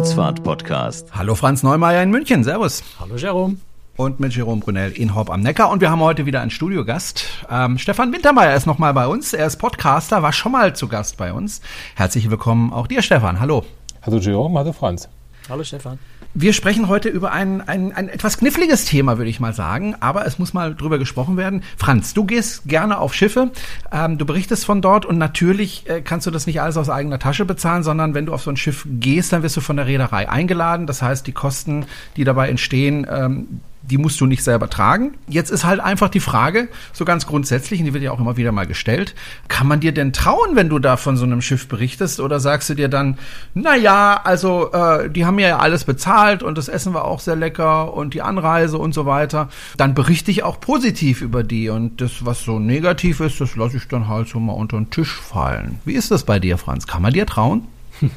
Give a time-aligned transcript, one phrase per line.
[0.00, 1.14] Kreuzfahrt-Podcast.
[1.14, 2.82] Hallo Franz Neumeier in München, servus.
[2.98, 3.58] Hallo Jerome.
[3.98, 5.68] Und mit Jerome Brunel in Horb am Neckar.
[5.68, 7.26] Und wir haben heute wieder einen Studiogast.
[7.50, 9.34] Ähm, Stefan Wintermeyer ist nochmal bei uns.
[9.34, 11.60] Er ist Podcaster, war schon mal zu Gast bei uns.
[11.96, 13.40] Herzlich willkommen auch dir, Stefan.
[13.40, 13.66] Hallo.
[14.00, 15.06] Hallo Jerome, hallo Franz.
[15.50, 15.98] Hallo Stefan.
[16.32, 20.26] Wir sprechen heute über ein, ein, ein etwas kniffliges Thema, würde ich mal sagen, aber
[20.26, 21.64] es muss mal drüber gesprochen werden.
[21.76, 23.50] Franz, du gehst gerne auf Schiffe,
[23.90, 27.18] ähm, du berichtest von dort und natürlich äh, kannst du das nicht alles aus eigener
[27.18, 29.86] Tasche bezahlen, sondern wenn du auf so ein Schiff gehst, dann wirst du von der
[29.86, 30.86] Reederei eingeladen.
[30.86, 35.14] Das heißt, die Kosten, die dabei entstehen, ähm, die musst du nicht selber tragen.
[35.28, 38.36] Jetzt ist halt einfach die Frage, so ganz grundsätzlich, und die wird ja auch immer
[38.36, 39.14] wieder mal gestellt,
[39.48, 42.20] kann man dir denn trauen, wenn du da von so einem Schiff berichtest?
[42.20, 43.18] Oder sagst du dir dann,
[43.54, 47.20] na ja, also äh, die haben mir ja alles bezahlt und das Essen war auch
[47.20, 49.48] sehr lecker und die Anreise und so weiter.
[49.76, 53.76] Dann berichte ich auch positiv über die und das, was so negativ ist, das lasse
[53.76, 55.80] ich dann halt so mal unter den Tisch fallen.
[55.84, 56.86] Wie ist das bei dir, Franz?
[56.86, 57.66] Kann man dir trauen?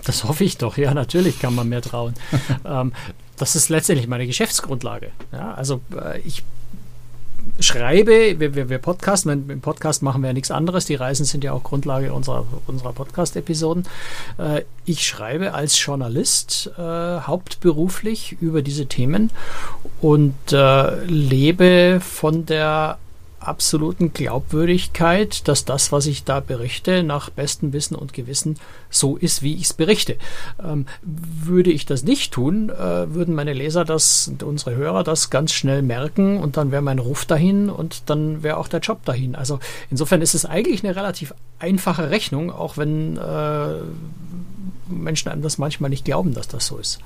[0.06, 2.14] Das hoffe ich doch, ja, natürlich kann man mir trauen.
[2.66, 2.94] ähm,
[3.38, 5.12] das ist letztendlich meine Geschäftsgrundlage.
[5.31, 6.44] Ja, also äh, ich
[7.59, 11.44] schreibe, wir, wir, wir podcasten, im Podcast machen wir ja nichts anderes, die Reisen sind
[11.44, 13.86] ja auch Grundlage unserer, unserer Podcast-Episoden.
[14.38, 19.30] Äh, ich schreibe als Journalist äh, hauptberuflich über diese Themen
[20.02, 22.97] und äh, lebe von der
[23.47, 28.58] absoluten Glaubwürdigkeit, dass das, was ich da berichte, nach bestem Wissen und Gewissen
[28.89, 30.17] so ist, wie ich es berichte.
[30.63, 35.30] Ähm, würde ich das nicht tun, äh, würden meine Leser das und unsere Hörer das
[35.30, 39.03] ganz schnell merken und dann wäre mein Ruf dahin und dann wäre auch der Job
[39.05, 39.35] dahin.
[39.35, 43.75] Also insofern ist es eigentlich eine relativ einfache Rechnung, auch wenn äh,
[44.88, 47.00] Menschen einem das manchmal nicht glauben, dass das so ist.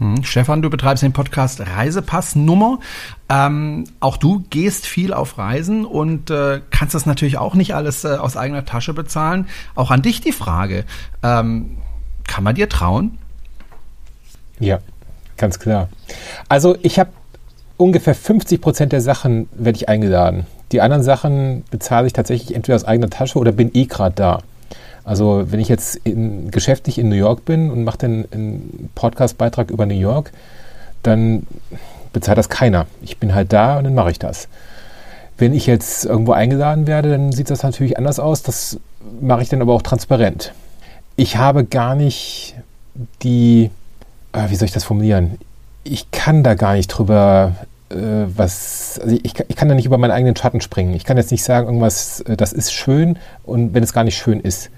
[0.00, 0.24] Hm.
[0.24, 2.80] Stefan, du betreibst den Podcast Reisepassnummer.
[3.28, 8.04] Ähm, auch du gehst viel auf Reisen und äh, kannst das natürlich auch nicht alles
[8.04, 9.46] äh, aus eigener Tasche bezahlen.
[9.74, 10.84] Auch an dich die Frage,
[11.22, 11.76] ähm,
[12.26, 13.18] kann man dir trauen?
[14.58, 14.78] Ja,
[15.36, 15.88] ganz klar.
[16.48, 17.10] Also ich habe
[17.76, 20.46] ungefähr 50 Prozent der Sachen werde ich eingeladen.
[20.72, 24.38] Die anderen Sachen bezahle ich tatsächlich entweder aus eigener Tasche oder bin eh gerade da.
[25.04, 29.70] Also wenn ich jetzt in, geschäftlich in New York bin und mache dann einen Podcast-Beitrag
[29.70, 30.32] über New York,
[31.02, 31.46] dann
[32.12, 32.86] bezahlt das keiner.
[33.02, 34.48] Ich bin halt da und dann mache ich das.
[35.38, 38.42] Wenn ich jetzt irgendwo eingeladen werde, dann sieht das natürlich anders aus.
[38.42, 38.78] Das
[39.20, 40.52] mache ich dann aber auch transparent.
[41.16, 42.54] Ich habe gar nicht
[43.22, 43.70] die,
[44.32, 45.38] äh, wie soll ich das formulieren?
[45.82, 47.54] Ich kann da gar nicht drüber
[47.90, 50.94] äh, was, also ich, ich, kann da nicht über meinen eigenen Schatten springen.
[50.94, 54.16] Ich kann jetzt nicht sagen, irgendwas, äh, das ist schön und wenn es gar nicht
[54.16, 54.70] schön ist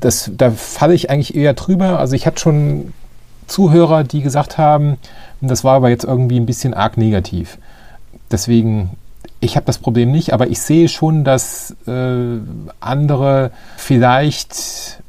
[0.00, 1.98] das, da falle ich eigentlich eher drüber.
[1.98, 2.92] Also ich hatte schon
[3.46, 4.96] Zuhörer, die gesagt haben,
[5.40, 7.58] das war aber jetzt irgendwie ein bisschen arg negativ.
[8.30, 8.90] Deswegen,
[9.40, 12.38] ich habe das Problem nicht, aber ich sehe schon, dass äh,
[12.80, 15.02] andere vielleicht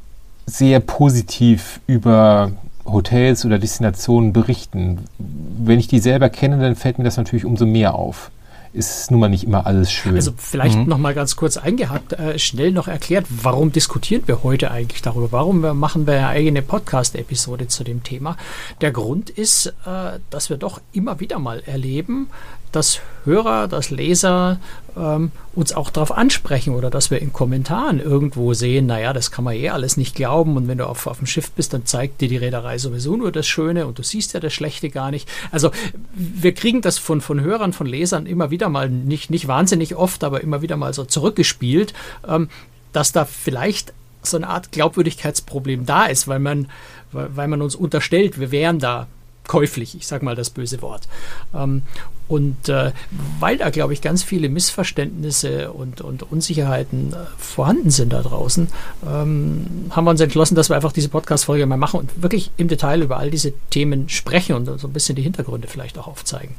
[0.46, 2.52] sehr positiv über
[2.84, 5.00] Hotels oder Destinationen berichten.
[5.18, 8.30] Wenn ich die selber kenne, dann fällt mir das natürlich umso mehr auf
[8.76, 10.14] ist nun mal nicht immer alles schön.
[10.14, 10.86] Also vielleicht mhm.
[10.86, 15.32] noch mal ganz kurz eingehakt, äh, schnell noch erklärt, warum diskutieren wir heute eigentlich darüber?
[15.32, 18.36] Warum machen wir eine eigene Podcast-Episode zu dem Thema?
[18.82, 22.28] Der Grund ist, äh, dass wir doch immer wieder mal erleben,
[22.72, 24.58] dass Hörer, dass Leser
[24.96, 29.44] ähm, uns auch darauf ansprechen oder dass wir in Kommentaren irgendwo sehen, naja, das kann
[29.44, 32.20] man eh alles nicht glauben und wenn du auf, auf dem Schiff bist, dann zeigt
[32.20, 35.28] dir die Reederei sowieso nur das Schöne und du siehst ja das Schlechte gar nicht.
[35.50, 35.70] Also
[36.14, 40.24] wir kriegen das von, von Hörern, von Lesern immer wieder mal, nicht, nicht wahnsinnig oft,
[40.24, 41.92] aber immer wieder mal so zurückgespielt,
[42.26, 42.48] ähm,
[42.92, 43.92] dass da vielleicht
[44.22, 46.68] so eine Art Glaubwürdigkeitsproblem da ist, weil man,
[47.12, 49.06] weil man uns unterstellt, wir wären da
[49.46, 51.08] käuflich, ich sage mal das böse Wort.
[51.54, 51.82] Ähm,
[52.28, 52.92] und äh,
[53.38, 58.68] weil da, glaube ich, ganz viele Missverständnisse und, und Unsicherheiten äh, vorhanden sind da draußen,
[59.06, 62.68] ähm, haben wir uns entschlossen, dass wir einfach diese Podcast-Folge mal machen und wirklich im
[62.68, 66.54] Detail über all diese Themen sprechen und so ein bisschen die Hintergründe vielleicht auch aufzeigen.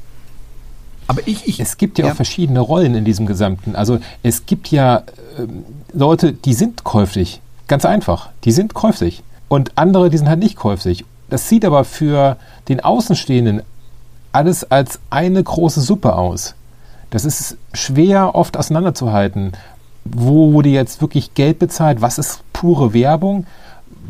[1.07, 3.75] Aber ich, ich es gibt ja, ja, auch verschiedene Rollen in diesem Gesamten.
[3.75, 5.03] Also es gibt ja äh,
[5.93, 7.41] Leute, die sind käuflich.
[7.67, 8.29] Ganz einfach.
[8.43, 9.23] Die sind käuflich.
[9.47, 11.05] Und andere, die sind halt nicht käuflich.
[11.29, 12.37] Das sieht aber für
[12.69, 13.61] den Außenstehenden
[14.31, 16.55] alles als eine große Suppe aus.
[17.09, 19.53] Das ist schwer oft auseinanderzuhalten.
[20.03, 22.01] Wo wurde jetzt wirklich Geld bezahlt?
[22.01, 23.45] Was ist pure Werbung?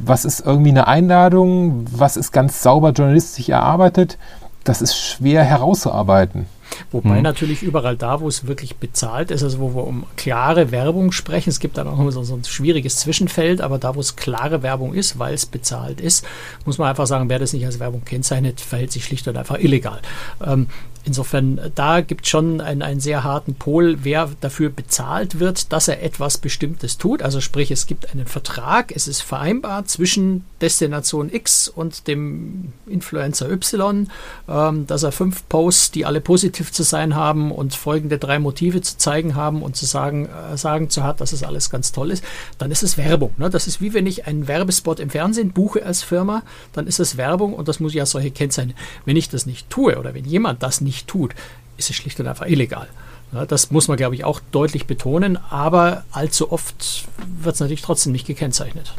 [0.04, 1.86] Was ist irgendwie eine Einladung?
[1.92, 4.18] Was ist ganz sauber journalistisch erarbeitet?
[4.64, 6.46] Das ist schwer herauszuarbeiten.
[6.92, 7.24] Wobei mhm.
[7.24, 11.50] natürlich überall da, wo es wirklich bezahlt ist, also wo wir um klare Werbung sprechen,
[11.50, 14.64] es gibt dann auch immer so, so ein schwieriges Zwischenfeld, aber da, wo es klare
[14.64, 16.26] Werbung ist, weil es bezahlt ist,
[16.66, 19.60] muss man einfach sagen, wer das nicht als Werbung kennzeichnet, verhält sich schlicht und einfach
[19.60, 20.02] illegal.
[20.46, 20.68] Ähm,
[21.08, 25.88] Insofern, da gibt es schon einen, einen sehr harten Pol, wer dafür bezahlt wird, dass
[25.88, 27.22] er etwas Bestimmtes tut.
[27.22, 33.50] Also sprich, es gibt einen Vertrag, es ist vereinbar zwischen Destination X und dem Influencer
[33.50, 34.10] Y,
[34.50, 38.82] ähm, dass er fünf Posts, die alle positiv zu sein haben und folgende drei Motive
[38.82, 42.12] zu zeigen haben und zu sagen, äh, sagen zu hat, dass es alles ganz toll
[42.12, 42.22] ist,
[42.58, 43.32] dann ist es Werbung.
[43.38, 43.50] Ne?
[43.50, 46.44] Das ist wie wenn ich einen Werbespot im Fernsehen buche als Firma,
[46.74, 48.74] dann ist es Werbung und das muss ja solche Kennzeichen.
[49.06, 51.34] Wenn ich das nicht tue oder wenn jemand das nicht nicht tut,
[51.78, 52.88] ist es schlicht und einfach illegal.
[53.34, 57.06] Ja, das muss man, glaube ich, auch deutlich betonen, aber allzu oft
[57.42, 58.94] wird es natürlich trotzdem nicht gekennzeichnet.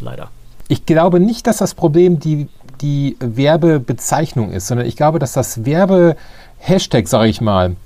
[0.00, 0.30] Leider.
[0.68, 2.48] Ich glaube nicht, dass das Problem die,
[2.80, 7.76] die Werbebezeichnung ist, sondern ich glaube, dass das Werbe-Hashtag, sage ich mal,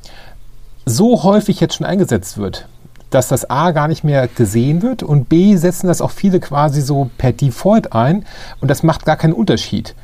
[0.85, 2.67] so häufig jetzt schon eingesetzt wird,
[3.11, 6.81] dass das A gar nicht mehr gesehen wird und B setzen das auch viele quasi
[6.81, 8.25] so per Default ein
[8.61, 9.95] und das macht gar keinen Unterschied.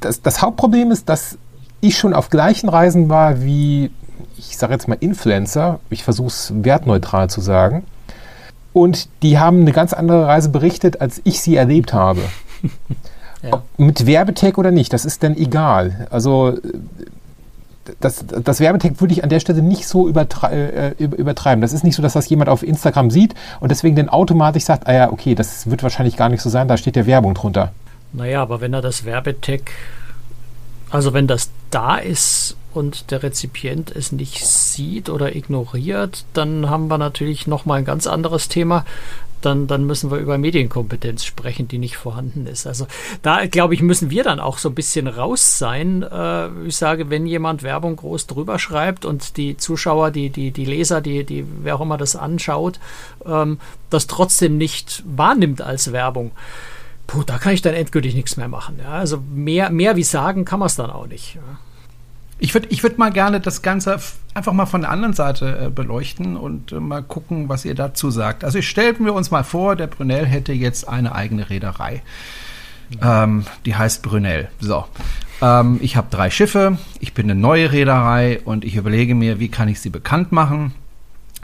[0.00, 1.38] Das, das Hauptproblem ist, dass
[1.80, 3.90] ich schon auf gleichen Reisen war wie,
[4.38, 7.84] ich sage jetzt mal Influencer, ich versuche es wertneutral zu sagen,
[8.72, 12.20] und die haben eine ganz andere Reise berichtet, als ich sie erlebt habe.
[13.42, 13.62] ja.
[13.78, 16.06] mit Werbetag oder nicht, das ist dann egal.
[16.10, 16.58] Also
[18.00, 21.60] das, das Werbetag würde ich an der Stelle nicht so übertre äh, übertreiben.
[21.62, 24.86] Das ist nicht so, dass das jemand auf Instagram sieht und deswegen dann automatisch sagt,
[24.86, 27.72] ah ja, okay, das wird wahrscheinlich gar nicht so sein, da steht ja Werbung drunter.
[28.12, 29.70] Naja, aber wenn er das Werbetag
[30.90, 36.88] also wenn das da ist und der Rezipient es nicht sieht oder ignoriert, dann haben
[36.88, 38.84] wir natürlich nochmal ein ganz anderes Thema.
[39.42, 42.66] Dann, dann müssen wir über Medienkompetenz sprechen, die nicht vorhanden ist.
[42.66, 42.86] Also
[43.22, 46.02] da, glaube ich, müssen wir dann auch so ein bisschen raus sein.
[46.02, 50.64] Äh, ich sage, wenn jemand Werbung groß drüber schreibt und die Zuschauer, die, die, die
[50.64, 52.80] Leser, die, die, wer auch immer das anschaut,
[53.24, 53.58] ähm,
[53.90, 56.32] das trotzdem nicht wahrnimmt als Werbung
[57.06, 58.78] puh, da kann ich dann endgültig nichts mehr machen.
[58.82, 61.36] Ja, also mehr, mehr wie sagen kann man es dann auch nicht.
[61.36, 61.58] Ja.
[62.38, 63.98] Ich würde ich würd mal gerne das Ganze
[64.34, 68.10] einfach mal von der anderen Seite äh, beleuchten und äh, mal gucken, was ihr dazu
[68.10, 68.44] sagt.
[68.44, 72.02] Also stellten wir uns mal vor, der Brunel hätte jetzt eine eigene Reederei.
[73.02, 74.48] Ähm, die heißt Brunel.
[74.60, 74.84] So.
[75.40, 79.48] Ähm, ich habe drei Schiffe, ich bin eine neue Reederei und ich überlege mir, wie
[79.48, 80.74] kann ich sie bekannt machen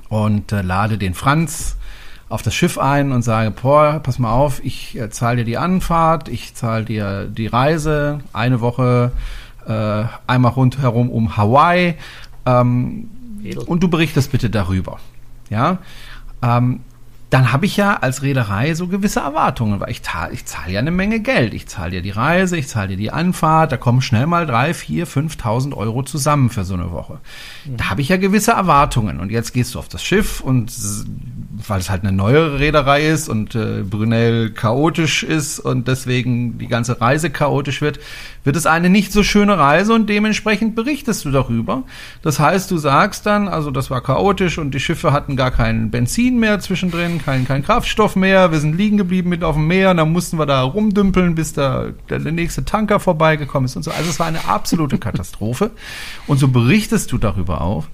[0.09, 1.76] und äh, lade den Franz
[2.32, 5.58] auf das Schiff ein und sage, boah, pass mal auf, ich äh, zahle dir die
[5.58, 9.12] Anfahrt, ich zahle dir die Reise, eine Woche
[9.67, 11.94] äh, einmal rundherum um Hawaii
[12.46, 13.11] ähm,
[13.67, 14.99] und du berichtest bitte darüber.
[15.50, 15.79] Ja,
[16.43, 16.81] ähm,
[17.32, 20.02] dann habe ich ja als Reederei so gewisse Erwartungen, weil ich,
[20.32, 21.55] ich zahle ja eine Menge Geld.
[21.55, 24.75] Ich zahle dir die Reise, ich zahle dir die Anfahrt, da kommen schnell mal drei,
[24.75, 27.20] vier, fünftausend Euro zusammen für so eine Woche.
[27.64, 27.78] Mhm.
[27.78, 29.19] Da habe ich ja gewisse Erwartungen.
[29.19, 30.70] Und jetzt gehst du auf das Schiff und
[31.69, 36.69] weil es halt eine neuere Reederei ist und äh, Brunel chaotisch ist und deswegen die
[36.69, 38.00] ganze Reise chaotisch wird,
[38.44, 41.85] wird es eine nicht so schöne Reise und dementsprechend berichtest du darüber.
[42.23, 45.91] Das heißt, du sagst dann, also das war chaotisch und die Schiffe hatten gar kein
[45.91, 49.91] Benzin mehr zwischendrin, kein, kein Kraftstoff mehr, wir sind liegen geblieben mit auf dem Meer
[49.91, 53.82] und dann mussten wir da rumdümpeln, bis da der, der nächste Tanker vorbeigekommen ist und
[53.82, 53.91] so.
[53.91, 55.70] Also es war eine absolute Katastrophe.
[56.26, 57.88] Und so berichtest du darüber auf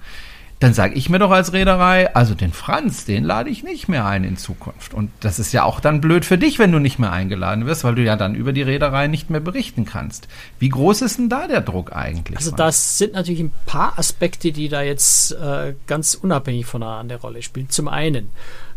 [0.59, 4.05] dann sage ich mir doch als Reederei, also den Franz, den lade ich nicht mehr
[4.05, 4.93] ein in Zukunft.
[4.93, 7.85] Und das ist ja auch dann blöd für dich, wenn du nicht mehr eingeladen wirst,
[7.85, 10.27] weil du ja dann über die Reederei nicht mehr berichten kannst.
[10.59, 12.37] Wie groß ist denn da der Druck eigentlich?
[12.37, 17.21] Also das sind natürlich ein paar Aspekte, die da jetzt äh, ganz unabhängig voneinander eine
[17.21, 17.69] Rolle spielen.
[17.69, 18.29] Zum einen,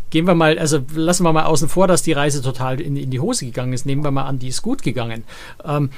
[0.09, 3.11] gehen wir mal, also lassen wir mal außen vor, dass die Reise total in, in
[3.11, 3.85] die Hose gegangen ist.
[3.85, 5.23] Nehmen wir mal an, die ist gut gegangen.
[5.65, 5.89] Ähm,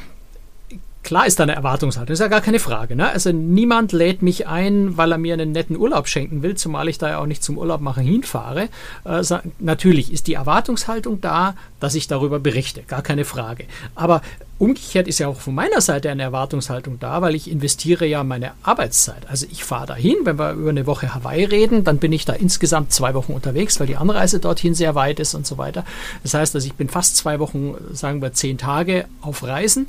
[1.05, 2.95] Klar ist da eine Erwartungshaltung, ist ja gar keine Frage.
[2.95, 3.07] Ne?
[3.07, 6.97] Also niemand lädt mich ein, weil er mir einen netten Urlaub schenken will, zumal ich
[6.97, 8.69] da ja auch nicht zum Urlaub machen hinfahre.
[9.03, 9.21] Äh,
[9.59, 13.65] natürlich ist die Erwartungshaltung da, dass ich darüber berichte, gar keine Frage.
[13.93, 14.23] Aber
[14.57, 18.53] umgekehrt ist ja auch von meiner Seite eine Erwartungshaltung da, weil ich investiere ja meine
[18.63, 19.29] Arbeitszeit.
[19.29, 22.33] Also ich fahre dahin, wenn wir über eine Woche Hawaii reden, dann bin ich da
[22.33, 25.85] insgesamt zwei Wochen unterwegs, weil die Anreise dorthin sehr weit ist und so weiter.
[26.23, 29.85] Das heißt, also ich bin fast zwei Wochen, sagen wir zehn Tage auf Reisen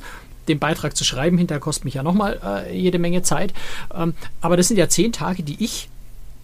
[0.47, 1.37] den Beitrag zu schreiben.
[1.37, 3.53] Hinterher kostet mich ja nochmal äh, jede Menge Zeit.
[3.93, 5.89] Ähm, aber das sind ja zehn Tage, die ich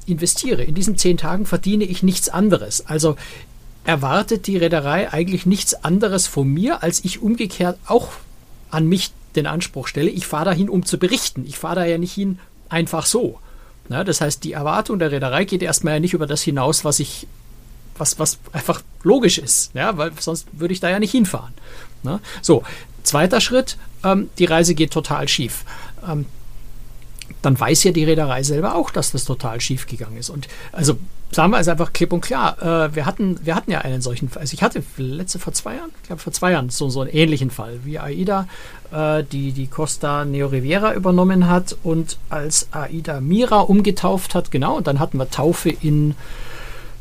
[0.06, 0.64] investiere.
[0.64, 2.86] In diesen zehn Tagen verdiene ich nichts anderes.
[2.86, 3.16] Also
[3.86, 8.10] erwartet die Reederei eigentlich nichts anderes von mir, als ich umgekehrt auch
[8.70, 10.10] an mich den Anspruch stelle.
[10.10, 11.46] Ich fahre dahin, um zu berichten.
[11.48, 13.40] Ich fahre da ja nicht hin einfach so.
[13.90, 17.00] Na, das heißt, die Erwartung der Reederei geht erstmal ja nicht über das hinaus, was
[17.00, 17.28] ich,
[17.98, 21.54] was, was einfach logisch ist, ja, weil sonst würde ich da ja nicht hinfahren.
[22.02, 22.22] Na?
[22.42, 22.64] So,
[23.04, 25.64] Zweiter Schritt, ähm, die Reise geht total schief.
[26.08, 26.26] Ähm,
[27.42, 30.30] dann weiß ja die Reederei selber auch, dass das total schief gegangen ist.
[30.30, 30.98] Und also
[31.32, 32.62] sagen wir es einfach klipp und klar.
[32.62, 34.42] Äh, wir, hatten, wir hatten ja einen solchen Fall.
[34.42, 37.10] Also ich hatte letzte vor zwei Jahren, ich glaube vor zwei Jahren, so, so einen
[37.12, 38.48] ähnlichen Fall, wie AIDA,
[38.92, 44.78] äh, die die Costa Neo Riviera übernommen hat und als AIDA Mira umgetauft hat, genau,
[44.78, 46.16] und dann hatten wir Taufe in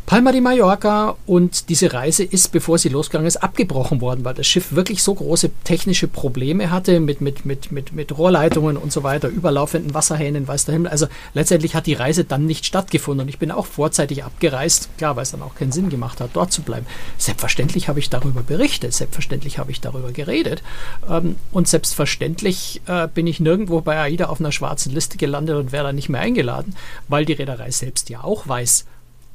[0.04, 4.47] Palma de Mallorca und diese Reise ist, bevor sie losgegangen ist, abgebrochen worden, weil das
[4.47, 9.04] Schiff wirklich so große technische Probleme hatte mit, mit, mit, mit, mit Rohrleitungen und so
[9.04, 10.90] weiter, überlaufenden Wasserhähnen, weiß der Himmel.
[10.90, 15.16] Also letztendlich hat die Reise dann nicht stattgefunden und ich bin auch vorzeitig abgereist, klar,
[15.16, 16.85] weil es dann auch keinen Sinn gemacht hat, dort zu bleiben.
[17.16, 20.62] Selbstverständlich habe ich darüber berichtet, selbstverständlich habe ich darüber geredet
[21.09, 25.73] ähm, und selbstverständlich äh, bin ich nirgendwo bei AIDA auf einer schwarzen Liste gelandet und
[25.73, 26.75] wäre da nicht mehr eingeladen,
[27.09, 28.85] weil die Reederei selbst ja auch weiß,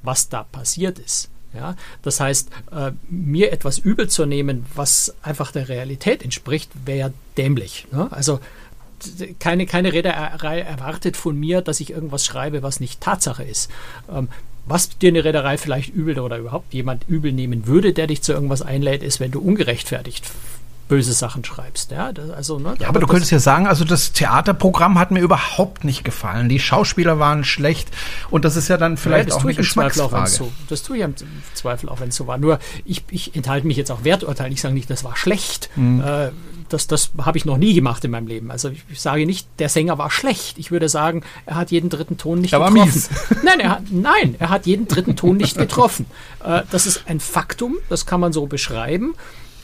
[0.03, 1.29] was da passiert ist.
[1.53, 7.13] Ja, das heißt, äh, mir etwas übel zu nehmen, was einfach der Realität entspricht, wäre
[7.37, 7.87] dämlich.
[7.91, 8.11] Ne?
[8.11, 8.39] Also
[9.39, 13.71] keine, keine Reederei erwartet von mir, dass ich irgendwas schreibe, was nicht Tatsache ist.
[14.11, 14.27] Ähm,
[14.65, 18.33] was dir eine Reederei vielleicht übel oder überhaupt jemand übel nehmen würde, der dich zu
[18.33, 20.29] irgendwas einlädt, ist, wenn du ungerechtfertigt
[20.87, 21.91] böse Sachen schreibst.
[21.91, 25.19] Ja, das, also, ne, ja aber du könntest ja sagen, also das Theaterprogramm hat mir
[25.19, 26.49] überhaupt nicht gefallen.
[26.49, 27.89] Die Schauspieler waren schlecht
[28.29, 30.29] und das ist ja dann vielleicht ja, auch eine Geschmacksfrage.
[30.29, 31.15] So, das tue ich im
[31.53, 32.37] Zweifel auch, wenn es so war.
[32.37, 34.53] Nur ich, ich enthalte mich jetzt auch Werturteilen.
[34.53, 35.69] Ich sage nicht, das war schlecht.
[35.75, 36.01] Mhm.
[36.01, 36.31] Äh,
[36.69, 38.51] das, das habe ich noch nie gemacht in meinem Leben.
[38.51, 40.57] Also ich, ich, sage nicht, der Sänger war schlecht.
[40.57, 42.77] Ich würde sagen, er hat jeden dritten Ton nicht er getroffen.
[42.77, 43.09] War mies.
[43.43, 46.05] Nein, er hat, nein, er hat jeden dritten Ton nicht getroffen.
[46.43, 49.15] Äh, das ist ein Faktum, das kann man so beschreiben.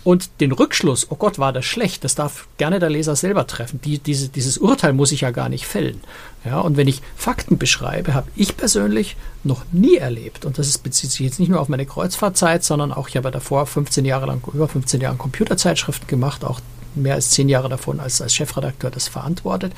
[0.04, 3.80] Und den Rückschluss, oh Gott, war das schlecht, das darf gerne der Leser selber treffen.
[3.82, 6.02] Die, diese, dieses Urteil muss ich ja gar nicht fällen.
[6.44, 10.80] Ja, und wenn ich Fakten beschreibe, habe ich persönlich noch nie erlebt, und das ist,
[10.80, 14.26] bezieht sich jetzt nicht nur auf meine Kreuzfahrtzeit, sondern auch, ich habe davor 15 Jahre
[14.26, 16.60] lang, über 15 Jahre Computerzeitschriften gemacht, auch
[16.96, 19.74] mehr als zehn Jahre davon als, als Chefredakteur das verantwortet.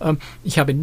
[0.00, 0.74] Ähm, ich habe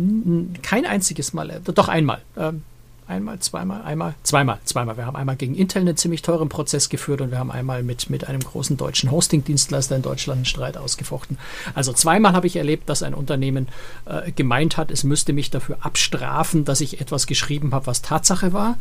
[0.61, 2.63] kein einziges Mal, doch einmal, ähm,
[3.07, 4.97] einmal, zweimal, einmal, zweimal, zweimal.
[4.97, 8.09] Wir haben einmal gegen Intel einen ziemlich teuren Prozess geführt und wir haben einmal mit,
[8.09, 11.37] mit einem großen deutschen Hosting-Dienstleister in Deutschland einen Streit ausgefochten.
[11.73, 13.67] Also zweimal habe ich erlebt, dass ein Unternehmen
[14.05, 18.53] äh, gemeint hat, es müsste mich dafür abstrafen, dass ich etwas geschrieben habe, was Tatsache
[18.53, 18.77] war.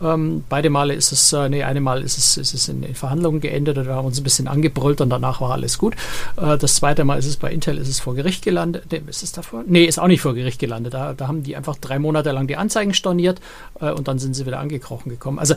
[0.00, 2.94] Ähm, beide Male ist es, äh, nee, eine Mal ist es, ist es in, in
[2.94, 5.94] Verhandlungen geendet wir haben uns ein bisschen angebrüllt und danach war alles gut.
[6.36, 8.84] Äh, das zweite Mal ist es bei Intel, ist es vor Gericht gelandet.
[8.90, 9.64] Nee, ist es davor?
[9.66, 10.94] Nee, ist auch nicht vor Gericht gelandet.
[10.94, 13.40] Da, da haben die einfach drei Monate lang die Anzeigen storniert
[13.80, 15.38] äh, und dann sind sie wieder angekrochen gekommen.
[15.38, 15.54] Also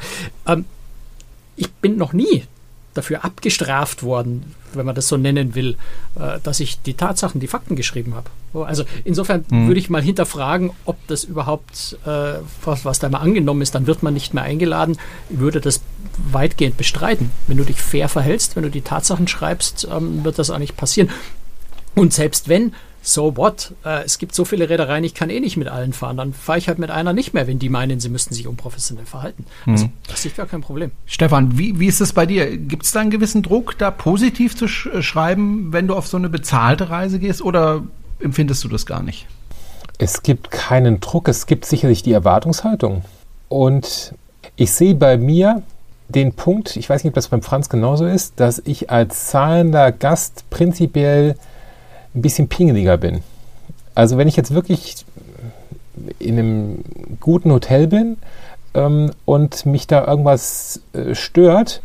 [0.47, 0.65] ähm,
[1.55, 2.43] ich bin noch nie
[2.93, 5.77] dafür abgestraft worden, wenn man das so nennen will,
[6.19, 8.29] äh, dass ich die Tatsachen, die Fakten geschrieben habe.
[8.65, 9.67] Also insofern mhm.
[9.67, 12.33] würde ich mal hinterfragen, ob das überhaupt, äh,
[12.65, 14.97] was, was da mal angenommen ist, dann wird man nicht mehr eingeladen,
[15.29, 15.81] ich würde das
[16.31, 17.31] weitgehend bestreiten.
[17.47, 20.75] Wenn du dich fair verhältst, wenn du die Tatsachen schreibst, ähm, wird das auch nicht
[20.75, 21.09] passieren.
[21.95, 23.73] Und selbst wenn, so what?
[23.83, 26.17] Äh, es gibt so viele Reedereien, ich kann eh nicht mit allen fahren.
[26.17, 29.05] Dann fahre ich halt mit einer nicht mehr, wenn die meinen, sie müssten sich unprofessionell
[29.05, 29.45] verhalten.
[29.65, 29.93] Also, mhm.
[30.07, 30.91] das ist gar kein Problem.
[31.05, 32.57] Stefan, wie, wie ist es bei dir?
[32.57, 36.07] Gibt es da einen gewissen Druck, da positiv zu sch äh, schreiben, wenn du auf
[36.07, 37.83] so eine bezahlte Reise gehst oder
[38.19, 39.27] empfindest du das gar nicht?
[39.97, 43.03] Es gibt keinen Druck, es gibt sicherlich die Erwartungshaltung.
[43.49, 44.13] Und
[44.55, 45.63] ich sehe bei mir
[46.07, 49.91] den Punkt, ich weiß nicht, ob das beim Franz genauso ist, dass ich als zahlender
[49.91, 51.35] Gast prinzipiell
[52.15, 53.21] ein bisschen pingeliger bin.
[53.95, 55.05] Also wenn ich jetzt wirklich
[56.19, 56.83] in einem
[57.19, 58.17] guten Hotel bin
[58.73, 61.81] ähm, und mich da irgendwas äh, stört,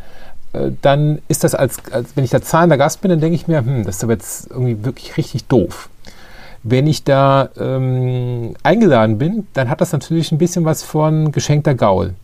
[0.52, 3.48] äh, dann ist das als, als, wenn ich da zahlender Gast bin, dann denke ich
[3.48, 5.88] mir, hm, das ist aber jetzt irgendwie wirklich richtig doof.
[6.62, 11.74] Wenn ich da ähm, eingeladen bin, dann hat das natürlich ein bisschen was von geschenkter
[11.74, 12.14] Gaul.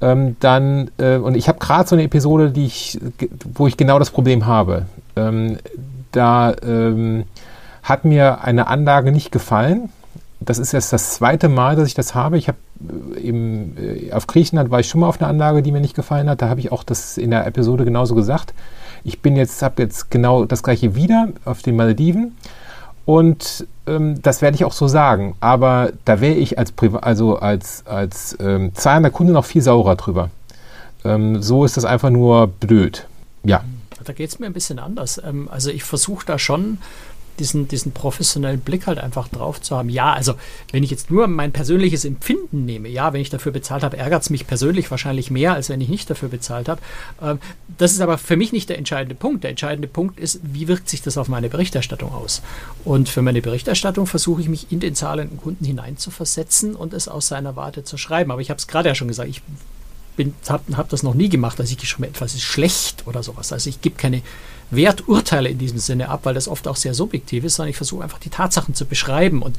[0.00, 2.98] Ähm, dann, äh, und ich habe gerade so eine Episode, die ich,
[3.54, 4.86] wo ich genau das Problem habe.
[5.16, 5.58] Ähm,
[6.12, 7.24] da ähm,
[7.82, 9.90] hat mir eine Anlage nicht gefallen.
[10.40, 12.38] Das ist jetzt das zweite Mal, dass ich das habe.
[12.38, 12.58] Ich habe
[13.16, 16.28] äh, äh, auf Griechenland war ich schon mal auf einer Anlage, die mir nicht gefallen
[16.28, 16.42] hat.
[16.42, 18.54] Da habe ich auch das in der Episode genauso gesagt.
[19.04, 22.36] Ich bin jetzt, habe jetzt genau das gleiche wieder auf den Malediven.
[23.04, 25.34] Und ähm, das werde ich auch so sagen.
[25.40, 29.96] Aber da wäre ich als, Priva also als, als ähm, zahlender Kunde noch viel saurer
[29.96, 30.30] drüber.
[31.04, 33.06] Ähm, so ist das einfach nur blöd.
[33.42, 33.62] Ja.
[34.02, 35.20] Da geht es mir ein bisschen anders.
[35.24, 36.78] Ähm, also ich versuche da schon
[37.38, 39.88] diesen, diesen professionellen Blick halt einfach drauf zu haben.
[39.88, 40.34] Ja, also
[40.70, 44.22] wenn ich jetzt nur mein persönliches Empfinden nehme, ja, wenn ich dafür bezahlt habe, ärgert
[44.22, 46.80] es mich persönlich wahrscheinlich mehr, als wenn ich nicht dafür bezahlt habe.
[47.20, 47.38] Ähm,
[47.78, 49.44] das ist aber für mich nicht der entscheidende Punkt.
[49.44, 52.42] Der entscheidende Punkt ist, wie wirkt sich das auf meine Berichterstattung aus?
[52.84, 57.28] Und für meine Berichterstattung versuche ich mich in den zahlenden Kunden hineinzuversetzen und es aus
[57.28, 58.30] seiner Warte zu schreiben.
[58.30, 59.42] Aber ich habe es gerade ja schon gesagt, ich
[60.48, 63.52] habe hab das noch nie gemacht, dass ich geschrieben etwas ist schlecht oder sowas.
[63.52, 64.22] Also ich gebe keine
[64.70, 68.02] Werturteile in diesem Sinne ab, weil das oft auch sehr subjektiv ist, sondern ich versuche
[68.02, 69.42] einfach die Tatsachen zu beschreiben.
[69.42, 69.56] Und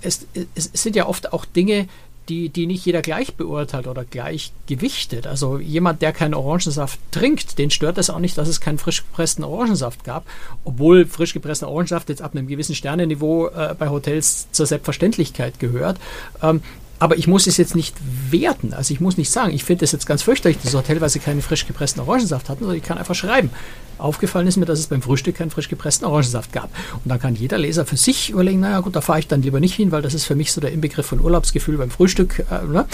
[0.00, 1.88] es, es, sind ja oft auch Dinge,
[2.28, 5.26] die, die nicht jeder gleich beurteilt oder gleich gewichtet.
[5.26, 9.02] Also jemand, der keinen Orangensaft trinkt, den stört es auch nicht, dass es keinen frisch
[9.02, 10.26] gepressten Orangensaft gab,
[10.64, 15.98] obwohl frisch gepresster Orangensaft jetzt ab einem gewissen Sternenniveau äh, bei Hotels zur Selbstverständlichkeit gehört.
[16.42, 16.62] Ähm,
[16.98, 17.96] aber ich muss es jetzt nicht
[18.30, 18.72] werten.
[18.74, 21.20] Also ich muss nicht sagen, ich finde es jetzt ganz fürchterlich, das Hotel, weil sie
[21.20, 23.50] keinen frisch gepressten Orangensaft hatten, sondern ich kann einfach schreiben.
[23.98, 26.70] Aufgefallen ist mir, dass es beim Frühstück keinen frisch gepressten Orangensaft gab.
[26.92, 29.60] Und dann kann jeder Leser für sich überlegen, naja gut, da fahre ich dann lieber
[29.60, 32.44] nicht hin, weil das ist für mich so der Inbegriff von Urlaubsgefühl beim Frühstück.
[32.50, 32.86] Äh, ne?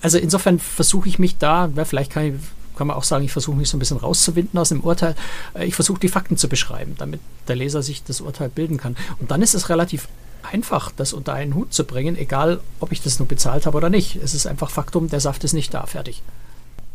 [0.00, 2.34] Also insofern versuche ich mich da, ja, vielleicht kann ich
[2.76, 5.14] kann man auch sagen, ich versuche mich so ein bisschen rauszuwinden aus dem Urteil.
[5.54, 8.96] Äh, ich versuche die Fakten zu beschreiben, damit der Leser sich das Urteil bilden kann.
[9.18, 10.08] Und dann ist es relativ
[10.52, 13.90] einfach, das unter einen Hut zu bringen, egal ob ich das nur bezahlt habe oder
[13.90, 14.16] nicht.
[14.16, 16.22] Es ist einfach Faktum, der Saft ist nicht da, fertig.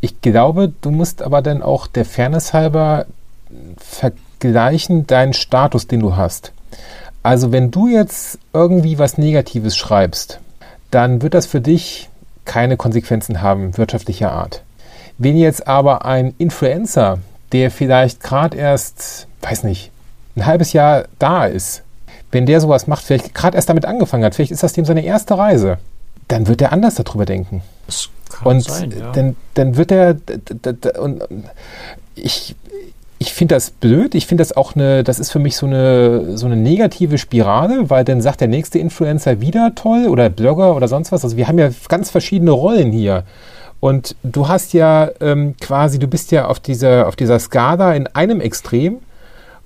[0.01, 3.05] Ich glaube, du musst aber dann auch der Fairness halber
[3.77, 6.51] vergleichen deinen Status, den du hast.
[7.23, 10.39] Also wenn du jetzt irgendwie was Negatives schreibst,
[10.89, 12.09] dann wird das für dich
[12.45, 14.63] keine Konsequenzen haben wirtschaftlicher Art.
[15.17, 17.19] Wenn jetzt aber ein Influencer,
[17.51, 19.91] der vielleicht gerade erst, weiß nicht,
[20.35, 21.83] ein halbes Jahr da ist,
[22.31, 25.03] wenn der sowas macht, vielleicht gerade erst damit angefangen hat, vielleicht ist das dem seine
[25.03, 25.77] erste Reise,
[26.27, 27.61] dann wird er anders darüber denken.
[27.87, 29.11] Das kann und sein, ja.
[29.11, 30.15] dann, dann wird er,
[30.99, 31.23] und
[32.15, 32.55] ich,
[33.19, 34.15] ich finde das blöd.
[34.15, 37.89] Ich finde das auch eine, das ist für mich so eine, so eine negative Spirale,
[37.89, 41.23] weil dann sagt der nächste Influencer wieder toll oder Blogger oder sonst was.
[41.23, 43.23] Also wir haben ja ganz verschiedene Rollen hier.
[43.79, 48.07] Und du hast ja ähm, quasi, du bist ja auf dieser, auf dieser Skala in
[48.07, 48.99] einem Extrem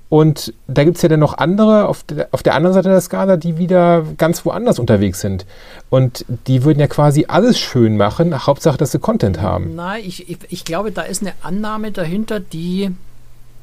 [0.10, 3.02] und da gibt es ja dann noch andere auf der, auf der anderen Seite der
[3.02, 5.46] Skala, die wieder ganz woanders unterwegs sind.
[5.90, 9.76] Und die würden ja quasi alles schön machen, Hauptsache, dass sie Content haben.
[9.76, 12.92] Nein, ich, ich, ich glaube, da ist eine Annahme dahinter, die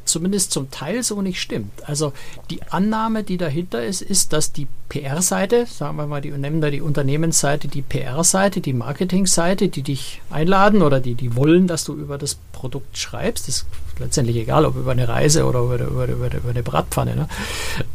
[0.05, 1.71] zumindest zum Teil so nicht stimmt.
[1.89, 2.13] Also
[2.51, 6.71] die Annahme, die dahinter ist, ist, dass die PR-Seite, sagen wir mal, die nehmen da
[6.71, 11.95] die Unternehmensseite, die PR-Seite, die Marketing-Seite, die dich einladen oder die, die wollen, dass du
[11.95, 13.67] über das Produkt schreibst, ist
[13.99, 17.17] letztendlich egal, ob über eine Reise oder über, über, über, über eine Bratpfanne.
[17.17, 17.29] Ne?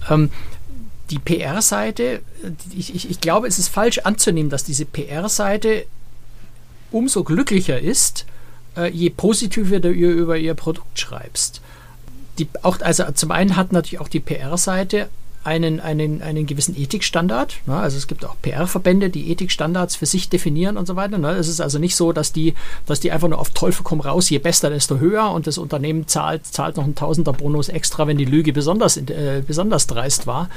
[0.09, 0.31] Ähm,
[1.09, 2.21] die PR-Seite,
[2.75, 5.85] ich, ich, ich glaube, es ist falsch anzunehmen, dass diese PR-Seite
[6.91, 8.25] umso glücklicher ist,
[8.75, 11.61] äh, je positiver du über ihr Produkt schreibst
[12.39, 15.09] die, auch, also zum einen hat natürlich auch die PR-Seite
[15.47, 17.55] einen, einen, einen gewissen Ethikstandard.
[17.67, 17.77] Ne?
[17.77, 21.17] Also es gibt auch PR-Verbände, die Ethikstandards für sich definieren und so weiter.
[21.17, 21.31] Ne?
[21.31, 22.53] Es ist also nicht so, dass die,
[22.85, 26.05] dass die einfach nur auf Teufel komm raus, je besser, desto höher und das Unternehmen
[26.05, 30.49] zahlt, zahlt noch einen Tausender Bonus extra, wenn die Lüge besonders, äh, besonders dreist war.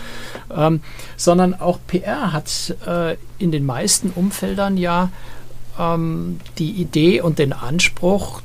[0.52, 0.80] Ähm,
[1.16, 5.10] sondern auch PR hat äh, in den meisten Umfeldern ja
[5.78, 8.42] ähm, die Idee und den Anspruch,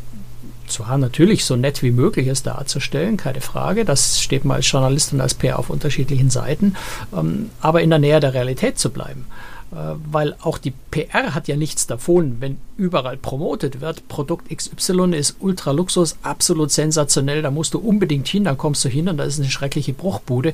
[0.67, 3.85] zwar natürlich so nett wie möglich ist darzustellen, keine Frage.
[3.85, 6.75] Das steht man als Journalist und als PR auf unterschiedlichen Seiten,
[7.15, 9.25] ähm, aber in der Nähe der Realität zu bleiben.
[9.71, 14.07] Äh, weil auch die PR hat ja nichts davon, wenn überall promotet wird.
[14.07, 19.09] Produkt XY ist Ultraluxus, absolut sensationell, da musst du unbedingt hin, dann kommst du hin
[19.09, 20.53] und da ist eine schreckliche Bruchbude.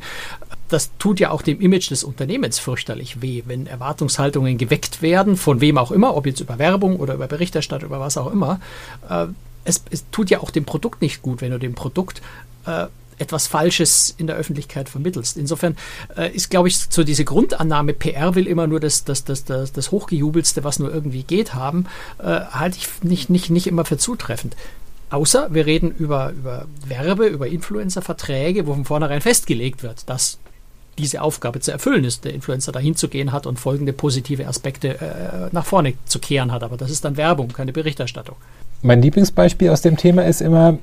[0.70, 5.60] Das tut ja auch dem Image des Unternehmens fürchterlich weh, wenn Erwartungshaltungen geweckt werden, von
[5.60, 8.60] wem auch immer, ob jetzt über Werbung oder über Berichterstattung, über was auch immer.
[9.10, 9.28] Äh,
[9.64, 12.22] es, es, tut ja auch dem Produkt nicht gut, wenn du dem Produkt
[12.66, 12.88] äh,
[13.22, 15.38] etwas Falsches in der Öffentlichkeit vermittelst.
[15.38, 15.78] Insofern
[16.18, 19.72] äh, ist, glaube ich, so diese Grundannahme, PR will immer nur das, das, das, das,
[19.72, 21.86] das Hochgejubelste, was nur irgendwie geht, haben,
[22.18, 24.56] äh, halte ich nicht, nicht, nicht immer für zutreffend.
[25.12, 30.40] Außer wir reden über, über Werbe, über Influencer-Verträge, wo von vornherein festgelegt wird, dass
[30.98, 35.00] diese Aufgabe zu erfüllen ist, der Influencer dahin zu gehen hat und folgende positive Aspekte
[35.00, 36.64] äh, nach vorne zu kehren hat.
[36.64, 38.36] Aber das ist dann Werbung, keine Berichterstattung.
[38.84, 40.80] Mein Lieblingsbeispiel aus dem Thema ist immer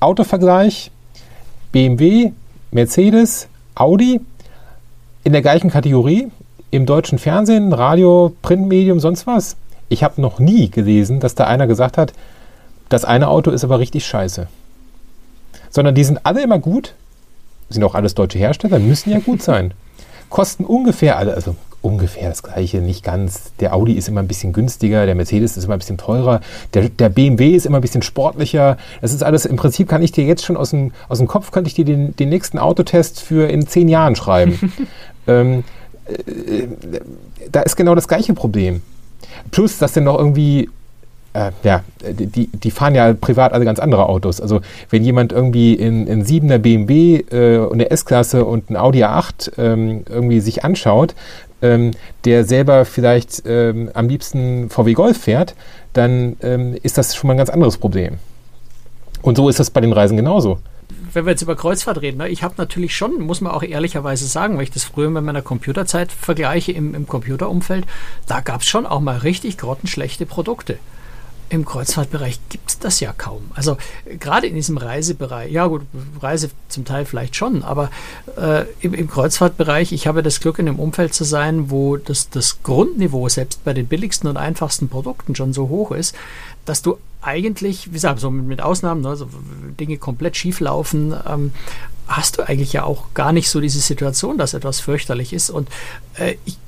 [0.00, 0.90] Autovergleich
[1.72, 2.32] BMW,
[2.72, 4.20] Mercedes, Audi
[5.24, 6.30] in der gleichen Kategorie
[6.70, 9.56] im deutschen Fernsehen, Radio, Printmedium, sonst was.
[9.88, 12.12] Ich habe noch nie gelesen, dass da einer gesagt hat,
[12.90, 14.46] das eine Auto ist aber richtig scheiße.
[15.70, 16.94] Sondern die sind alle immer gut,
[17.70, 19.72] sind auch alles deutsche Hersteller, müssen ja gut sein.
[20.28, 23.52] Kosten ungefähr alle, also ungefähr das gleiche, nicht ganz.
[23.60, 26.40] Der Audi ist immer ein bisschen günstiger, der Mercedes ist immer ein bisschen teurer,
[26.74, 28.76] der, der BMW ist immer ein bisschen sportlicher.
[29.00, 31.50] Das ist alles, im Prinzip kann ich dir jetzt schon aus dem, aus dem Kopf,
[31.50, 34.72] könnte ich dir den, den nächsten Autotest für in zehn Jahren schreiben.
[35.26, 35.64] ähm,
[36.06, 36.66] äh,
[37.50, 38.82] da ist genau das gleiche Problem.
[39.50, 40.68] Plus, dass dann noch irgendwie
[41.32, 44.40] äh, ja, die, die fahren ja privat alle ganz andere Autos.
[44.40, 49.04] Also wenn jemand irgendwie in, in 7er BMW äh, und eine S-Klasse und ein Audi
[49.04, 51.14] A8 ähm, irgendwie sich anschaut,
[51.62, 51.92] ähm,
[52.24, 55.54] der selber vielleicht ähm, am liebsten VW Golf fährt,
[55.92, 58.18] dann ähm, ist das schon mal ein ganz anderes Problem.
[59.22, 60.58] Und so ist das bei den Reisen genauso.
[61.12, 64.26] wenn wir jetzt über Kreuzfahrt reden, ne, ich habe natürlich schon, muss man auch ehrlicherweise
[64.26, 67.84] sagen, weil ich das früher mit meiner Computerzeit vergleiche im, im Computerumfeld,
[68.26, 70.78] da gab es schon auch mal richtig grottenschlechte Produkte
[71.50, 73.50] im Kreuzfahrtbereich gibt es das ja kaum.
[73.54, 73.76] Also
[74.18, 75.82] gerade in diesem Reisebereich, ja gut,
[76.20, 77.90] Reise zum Teil vielleicht schon, aber
[78.36, 82.30] äh, im, im, Kreuzfahrtbereich, ich habe das Glück, in einem Umfeld zu sein, wo das,
[82.30, 86.14] das Grundniveau selbst bei den billigsten und einfachsten Produkten schon so hoch ist,
[86.64, 89.28] dass du eigentlich, wie gesagt, so mit Ausnahmen, ne, so
[89.78, 91.52] Dinge komplett schief laufen, ähm,
[92.06, 95.50] hast du eigentlich ja auch gar nicht so diese Situation, dass etwas fürchterlich ist.
[95.50, 95.68] Und
[96.14, 96.58] äh, ich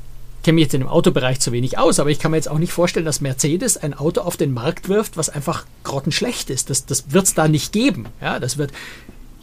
[0.43, 2.59] kenne mich jetzt in dem Autobereich zu wenig aus, aber ich kann mir jetzt auch
[2.59, 6.71] nicht vorstellen, dass Mercedes ein Auto auf den Markt wirft, was einfach grottenschlecht ist.
[6.71, 8.07] Das, das wird es da nicht geben.
[8.21, 8.73] Ja, das wird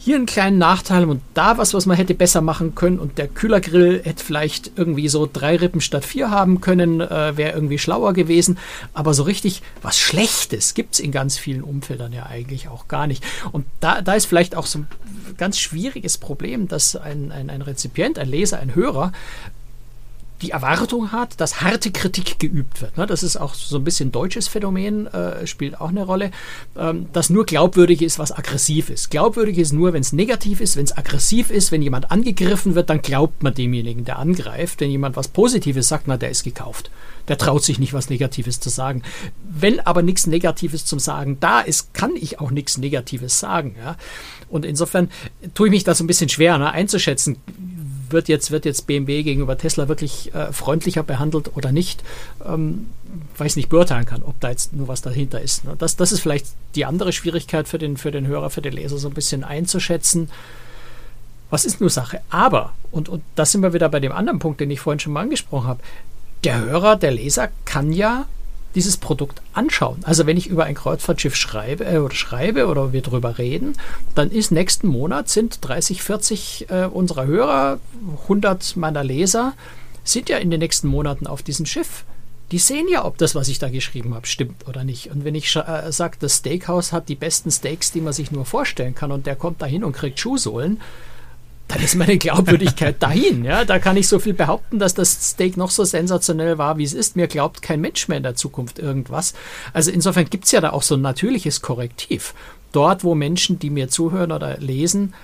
[0.02, 3.28] hier einen kleinen Nachteil und da was, was man hätte besser machen können und der
[3.28, 8.14] Kühlergrill hätte vielleicht irgendwie so drei Rippen statt vier haben können, äh, wäre irgendwie schlauer
[8.14, 8.56] gewesen.
[8.94, 13.06] Aber so richtig was Schlechtes gibt es in ganz vielen Umfeldern ja eigentlich auch gar
[13.06, 13.22] nicht.
[13.52, 14.86] Und da, da ist vielleicht auch so ein
[15.36, 19.12] ganz schwieriges Problem, dass ein, ein, ein Rezipient, ein Leser, ein Hörer
[20.42, 22.96] die Erwartung hat, dass harte Kritik geübt wird.
[22.96, 23.06] Ne?
[23.06, 26.30] Das ist auch so ein bisschen deutsches Phänomen, äh, spielt auch eine Rolle,
[26.76, 29.10] ähm, dass nur glaubwürdig ist, was aggressiv ist.
[29.10, 32.90] Glaubwürdig ist nur, wenn es negativ ist, wenn es aggressiv ist, wenn jemand angegriffen wird,
[32.90, 34.80] dann glaubt man demjenigen, der angreift.
[34.80, 36.90] Wenn jemand was Positives sagt, na, der ist gekauft.
[37.28, 39.02] Der traut sich nicht, was Negatives zu sagen.
[39.48, 43.76] Wenn aber nichts Negatives zum Sagen da ist, kann ich auch nichts Negatives sagen.
[43.78, 43.96] Ja?
[44.48, 45.10] Und insofern
[45.54, 47.36] tue ich mich da so ein bisschen schwer ne, einzuschätzen,
[48.12, 52.02] wird jetzt, wird jetzt BMW gegenüber Tesla wirklich äh, freundlicher behandelt oder nicht,
[52.44, 52.86] ähm,
[53.42, 55.64] ich nicht beurteilen kann, ob da jetzt nur was dahinter ist.
[55.64, 55.74] Ne?
[55.78, 58.98] Das, das ist vielleicht die andere Schwierigkeit für den, für den Hörer, für den Leser,
[58.98, 60.30] so ein bisschen einzuschätzen.
[61.50, 62.20] Was ist nur Sache?
[62.30, 65.12] Aber, und, und da sind wir wieder bei dem anderen Punkt, den ich vorhin schon
[65.12, 65.80] mal angesprochen habe,
[66.44, 68.26] der Hörer, der Leser kann ja
[68.74, 69.98] dieses Produkt anschauen.
[70.04, 73.74] Also wenn ich über ein Kreuzfahrtschiff schreibe äh, oder schreibe oder wir darüber reden,
[74.14, 77.80] dann ist nächsten Monat sind 30, 40 äh, unserer Hörer,
[78.22, 79.54] 100 meiner Leser
[80.04, 82.04] sind ja in den nächsten Monaten auf diesem Schiff.
[82.52, 85.10] Die sehen ja, ob das, was ich da geschrieben habe, stimmt oder nicht.
[85.10, 88.44] Und wenn ich äh, sage, das Steakhouse hat die besten Steaks, die man sich nur
[88.44, 90.80] vorstellen kann, und der kommt da hin und kriegt Schuhsohlen,
[91.70, 93.44] dann ist meine Glaubwürdigkeit dahin.
[93.44, 96.84] Ja, da kann ich so viel behaupten, dass das Steak noch so sensationell war, wie
[96.84, 97.14] es ist.
[97.14, 99.34] Mir glaubt kein Mensch mehr in der Zukunft irgendwas.
[99.72, 102.34] Also insofern gibt es ja da auch so ein natürliches Korrektiv.
[102.72, 105.14] Dort, wo Menschen, die mir zuhören oder lesen,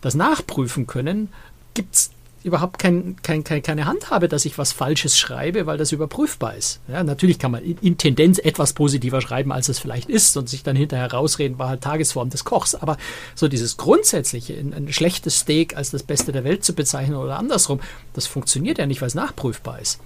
[0.00, 1.28] das nachprüfen können,
[1.74, 2.10] gibt es
[2.44, 6.80] überhaupt kein, kein, kein, keine Handhabe, dass ich was Falsches schreibe, weil das überprüfbar ist.
[6.88, 10.62] Ja, natürlich kann man in, Tendenz etwas positiver schreiben, als es vielleicht ist und sich
[10.62, 12.74] dann hinterher rausreden, war halt Tagesform des Kochs.
[12.74, 12.96] Aber
[13.34, 17.80] so dieses Grundsätzliche, ein, schlechtes Steak als das Beste der Welt zu bezeichnen oder andersrum,
[18.14, 20.00] das funktioniert ja nicht, weil es nachprüfbar ist.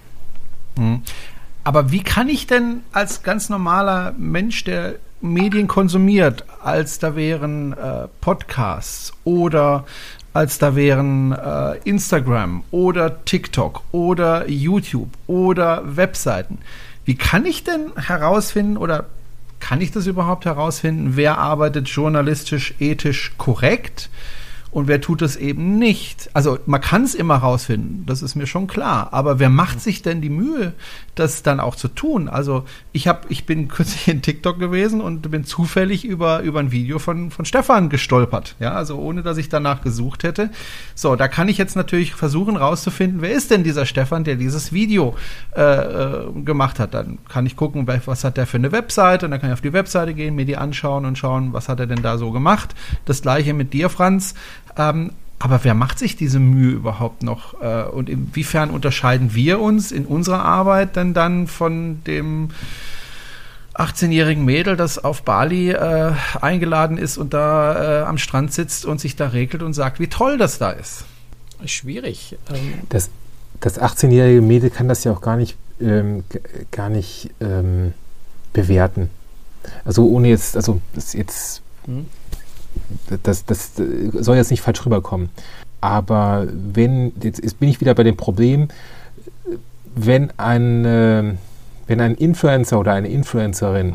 [0.77, 1.03] Mhm.
[1.65, 7.73] Aber wie kann ich denn als ganz normaler Mensch, der Medien konsumiert, als da wären
[7.73, 9.85] äh, Podcasts oder
[10.37, 16.59] als da wären äh, Instagram oder TikTok oder YouTube oder Webseiten.
[17.07, 19.07] Wie kann ich denn herausfinden oder
[19.61, 24.11] kann ich das überhaupt herausfinden, wer arbeitet journalistisch, ethisch korrekt?
[24.73, 26.29] und wer tut es eben nicht.
[26.35, 29.09] Also man kann es immer rausfinden, das ist mir schon klar.
[29.13, 30.75] Aber wer macht sich denn die Mühe,
[31.19, 32.29] das dann auch zu tun?
[32.29, 36.73] Also ich habe, ich bin kürzlich in TikTok gewesen und bin zufällig über über ein
[36.73, 38.57] Video von von Stefan gestolpert.
[38.61, 40.51] Ja, also ohne dass ich danach gesucht hätte.
[40.95, 44.73] So, da kann ich jetzt natürlich versuchen rauszufinden, wer ist denn dieser Stefan, der dieses
[44.73, 45.17] Video
[45.57, 46.95] äh, äh, gemacht hat.
[46.95, 49.61] Dann kann ich gucken, was hat der für eine Webseite und dann kann ich auf
[49.61, 52.75] die Webseite gehen, mir die anschauen und schauen, was hat er denn da so gemacht.
[53.05, 54.35] Das gleiche mit dir, Franz.
[54.77, 57.61] Ähm, aber wer macht sich diese Mühe überhaupt noch?
[57.61, 62.51] Äh, und inwiefern unterscheiden wir uns in unserer Arbeit denn dann von dem
[63.75, 69.01] 18-jährigen Mädel, das auf Bali äh, eingeladen ist und da äh, am Strand sitzt und
[69.01, 71.05] sich da regelt und sagt, wie toll das da ist?
[71.67, 72.39] Schwierig.
[72.51, 73.11] Ähm das,
[73.61, 76.25] das 18-jährige Mädel kann das ja auch gar nicht, ähm,
[76.71, 77.93] gar nicht ähm,
[78.55, 79.11] bewerten.
[79.85, 80.81] Also ohne jetzt, also
[81.13, 82.07] jetzt hm
[83.23, 83.73] das, das
[84.13, 85.29] soll jetzt nicht falsch rüberkommen.
[85.81, 88.69] Aber wenn, jetzt bin ich wieder bei dem Problem,
[89.95, 91.39] wenn ein,
[91.87, 93.95] wenn ein Influencer oder eine Influencerin,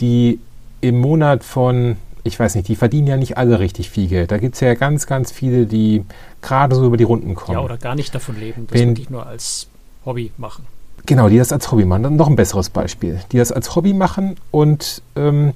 [0.00, 0.40] die
[0.80, 4.30] im Monat von, ich weiß nicht, die verdienen ja nicht alle richtig viel Geld.
[4.30, 6.04] Da gibt es ja ganz, ganz viele, die
[6.42, 7.58] gerade so über die Runden kommen.
[7.58, 9.68] Ja, oder gar nicht davon leben, das wirklich nur als
[10.04, 10.66] Hobby machen.
[11.06, 12.02] Genau, die das als Hobby machen.
[12.02, 13.20] Dann noch ein besseres Beispiel.
[13.32, 15.52] Die das als Hobby machen und ähm,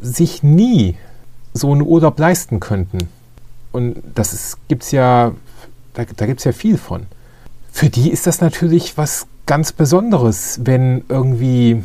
[0.00, 0.96] sich nie
[1.52, 3.08] so einen Urlaub leisten könnten.
[3.72, 5.32] Und das gibt es ja,
[5.94, 7.06] da, da gibt es ja viel von.
[7.72, 11.82] Für die ist das natürlich was ganz Besonderes, wenn irgendwie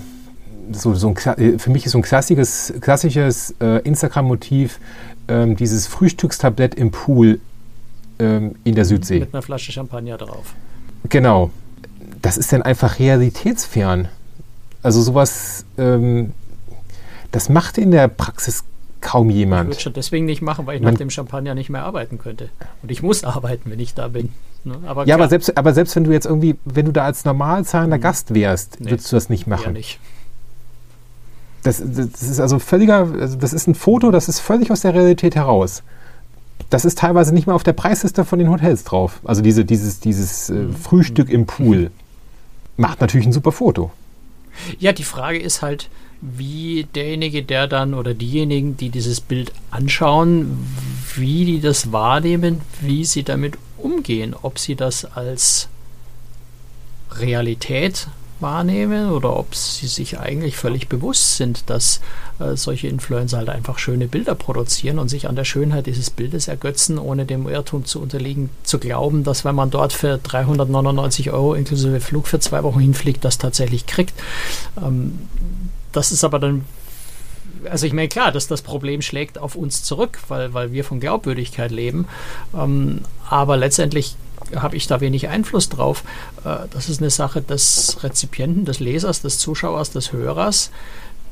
[0.72, 4.80] so, so ein, für mich ist so ein klassisches, klassisches äh, Instagram-Motiv
[5.28, 7.40] ähm, dieses Frühstückstablett im Pool
[8.20, 9.20] ähm, in der Südsee.
[9.20, 10.54] Mit einer Flasche Champagner drauf.
[11.10, 11.52] Genau.
[12.22, 14.08] Das ist dann einfach realitätsfern.
[14.82, 16.34] Also sowas, ähm,
[17.32, 18.64] das macht in der Praxis
[19.06, 19.70] kaum Ich jemand.
[19.70, 22.50] würde schon deswegen nicht machen, weil ich Man- nach dem Champagner nicht mehr arbeiten könnte.
[22.82, 24.34] Und ich muss arbeiten, wenn ich da bin.
[24.64, 24.78] Ne?
[24.86, 27.64] Aber Ja, aber selbst, aber selbst wenn du jetzt irgendwie, wenn du da als normal
[27.66, 28.92] zahlender Gast wärst, Nee.
[28.92, 29.74] würdest du das nicht machen.
[29.74, 30.00] nicht.
[31.64, 34.94] Das, das ist also völliger, also das ist ein Foto, das ist völlig aus der
[34.94, 35.82] Realität heraus.
[36.70, 39.20] Das ist teilweise nicht mal auf der Preisliste von den Hotels drauf.
[39.24, 41.92] Also diese, dieses, dieses äh, Frühstück im Pool.
[42.78, 43.92] Macht natürlich ein super Foto.
[44.80, 45.90] Ja, die Frage ist halt,
[46.22, 50.68] wie derjenige, der dann oder diejenigen, die dieses Bild anschauen,
[51.16, 55.70] wie die das wahrnehmen, wie sie damit umgehen, ob sie das als
[57.12, 58.08] Realität
[58.40, 62.02] wahrnehmen oder ob sie sich eigentlich völlig bewusst sind, dass
[62.40, 66.48] äh, solche Influencer halt einfach schöne Bilder produzieren und sich an der Schönheit dieses Bildes
[66.48, 71.54] ergötzen, ohne dem Irrtum zu unterliegen, zu glauben, dass wenn man dort für 399 Euro
[71.54, 74.14] inklusive Flug für zwei Wochen hinfliegt, das tatsächlich kriegt.
[74.84, 75.20] Ähm,
[75.96, 76.66] das ist aber dann
[77.70, 81.00] also ich meine, klar, dass das Problem schlägt auf uns zurück, weil, weil wir von
[81.00, 82.08] Glaubwürdigkeit leben.
[82.56, 84.16] Ähm, aber letztendlich
[84.56, 86.04] habe ich da wenig Einfluss drauf.
[86.44, 90.72] Äh, das ist eine Sache des Rezipienten, des Lesers, des Zuschauers, des Hörers,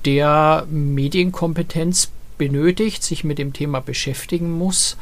[0.05, 4.97] der Medienkompetenz benötigt, sich mit dem Thema beschäftigen muss,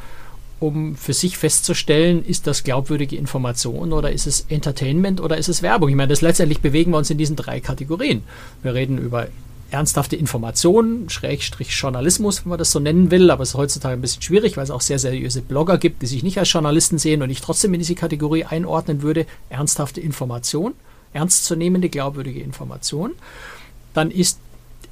[0.60, 5.60] um für sich festzustellen, ist das glaubwürdige Information oder ist es Entertainment oder ist es
[5.60, 5.88] Werbung?
[5.88, 8.22] Ich meine, das letztendlich bewegen wir uns in diesen drei Kategorien.
[8.62, 9.26] Wir reden über
[9.72, 14.00] ernsthafte Informationen, Schrägstrich Journalismus, wenn man das so nennen will, aber es ist heutzutage ein
[14.00, 17.22] bisschen schwierig, weil es auch sehr seriöse Blogger gibt, die sich nicht als Journalisten sehen
[17.22, 20.74] und ich trotzdem in diese Kategorie einordnen würde, ernsthafte Information,
[21.12, 23.12] ernstzunehmende, glaubwürdige Information.
[23.94, 24.38] Dann ist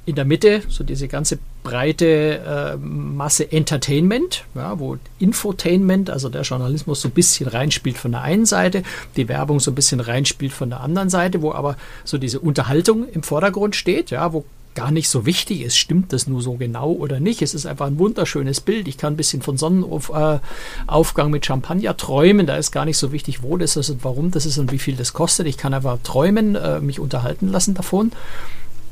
[0.05, 6.41] in der Mitte so diese ganze breite äh, Masse Entertainment, ja, wo Infotainment, also der
[6.41, 8.81] Journalismus so ein bisschen reinspielt von der einen Seite,
[9.15, 13.07] die Werbung so ein bisschen reinspielt von der anderen Seite, wo aber so diese Unterhaltung
[13.09, 16.91] im Vordergrund steht, ja, wo gar nicht so wichtig ist, stimmt das nur so genau
[16.91, 17.41] oder nicht.
[17.41, 18.87] Es ist einfach ein wunderschönes Bild.
[18.87, 22.45] Ich kann ein bisschen von Sonnenaufgang äh, mit Champagner träumen.
[22.45, 24.79] Da ist gar nicht so wichtig, wo das ist und warum das ist und wie
[24.79, 25.47] viel das kostet.
[25.47, 28.11] Ich kann einfach träumen, äh, mich unterhalten lassen davon.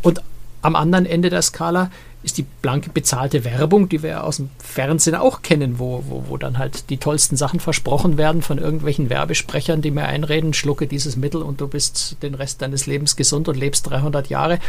[0.01, 0.21] Und
[0.61, 1.89] am anderen Ende der Skala
[2.21, 6.37] ist die blanke bezahlte Werbung, die wir aus dem Fernsehen auch kennen, wo, wo, wo
[6.37, 11.15] dann halt die tollsten Sachen versprochen werden von irgendwelchen Werbesprechern, die mir einreden, schlucke dieses
[11.15, 14.59] Mittel und du bist den Rest deines Lebens gesund und lebst 300 Jahre.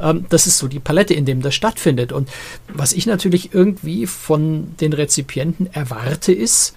[0.00, 2.10] Ähm, das ist so die Palette, in dem das stattfindet.
[2.10, 2.30] Und
[2.72, 6.74] was ich natürlich irgendwie von den Rezipienten erwarte, ist,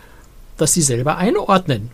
[0.57, 1.91] dass sie selber einordnen.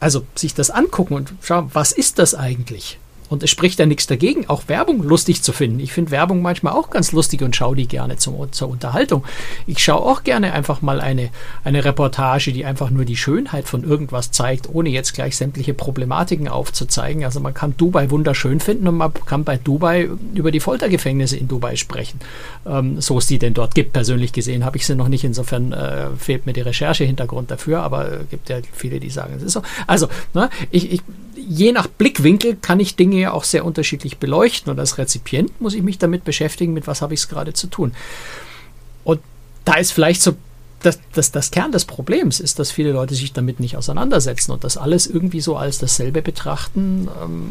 [0.00, 2.98] Also sich das angucken und schauen, was ist das eigentlich?
[3.28, 5.80] Und es spricht ja nichts dagegen, auch Werbung lustig zu finden.
[5.80, 9.24] Ich finde Werbung manchmal auch ganz lustig und schaue die gerne zum, zur Unterhaltung.
[9.66, 11.30] Ich schaue auch gerne einfach mal eine,
[11.64, 16.48] eine Reportage, die einfach nur die Schönheit von irgendwas zeigt, ohne jetzt gleich sämtliche Problematiken
[16.48, 17.24] aufzuzeigen.
[17.24, 21.48] Also man kann Dubai wunderschön finden und man kann bei Dubai über die Foltergefängnisse in
[21.48, 22.20] Dubai sprechen.
[22.66, 23.92] Ähm, so es die denn dort gibt.
[23.92, 25.24] Persönlich gesehen habe ich sie noch nicht.
[25.24, 29.42] Insofern äh, fehlt mir die Recherche-Hintergrund dafür, aber es gibt ja viele, die sagen, es
[29.42, 29.62] ist so.
[29.86, 31.02] Also, ne, ich, ich,
[31.46, 35.74] je nach Blickwinkel kann ich Dinge ja auch sehr unterschiedlich beleuchten und als Rezipient muss
[35.74, 37.94] ich mich damit beschäftigen, mit was habe ich es gerade zu tun.
[39.04, 39.20] Und
[39.64, 40.36] da ist vielleicht so
[40.82, 44.64] das, das, das Kern des Problems ist, dass viele Leute sich damit nicht auseinandersetzen und
[44.64, 47.48] das alles irgendwie so als dasselbe betrachten, ähm,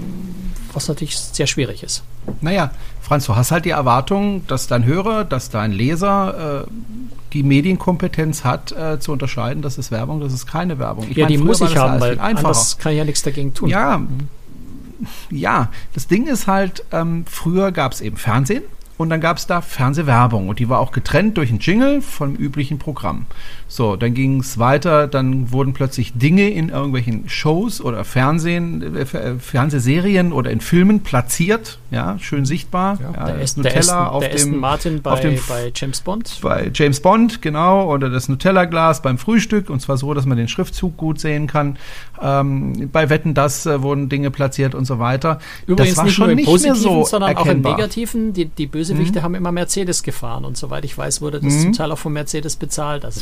[0.71, 2.03] was natürlich sehr schwierig ist.
[2.41, 2.71] Naja,
[3.01, 6.71] Franz, du hast halt die Erwartung, dass dein Hörer, dass dein Leser äh,
[7.33, 11.07] die Medienkompetenz hat, äh, zu unterscheiden, das ist Werbung, das ist keine Werbung.
[11.11, 13.69] ja, meine, die muss ich das haben, weil anders kann ich ja nichts dagegen tun.
[13.69, 14.01] Ja,
[15.29, 18.63] ja, das Ding ist halt, ähm, früher gab es eben Fernsehen
[18.97, 22.35] und dann gab es da Fernsehwerbung und die war auch getrennt durch einen Jingle vom
[22.35, 23.25] üblichen Programm.
[23.67, 29.01] So, dann ging es weiter, dann wurden plötzlich Dinge in irgendwelchen Shows oder Fernsehen, äh,
[29.01, 32.97] äh, Fernsehserien oder in Filmen platziert, ja, schön sichtbar.
[33.01, 36.01] Ja, der, das Aston, der, Aston, auf der dem Martin bei, auf dem bei James
[36.01, 36.39] Bond.
[36.41, 40.47] bei James Bond, genau, oder das Nutella-Glas beim Frühstück, und zwar so, dass man den
[40.47, 41.77] Schriftzug gut sehen kann.
[42.21, 45.39] Ähm, bei Wetten, das äh, wurden Dinge platziert und so weiter.
[45.65, 47.73] Übrigens das war nicht schon nur im nicht Positiven, mehr so sondern erkennbar.
[47.73, 48.33] Auch im Negativen.
[48.33, 51.91] Die, die Bösewichte haben immer Mercedes gefahren und soweit ich weiß, wurde das zum Teil
[51.91, 53.05] auch von Mercedes bezahlt.
[53.05, 53.21] Also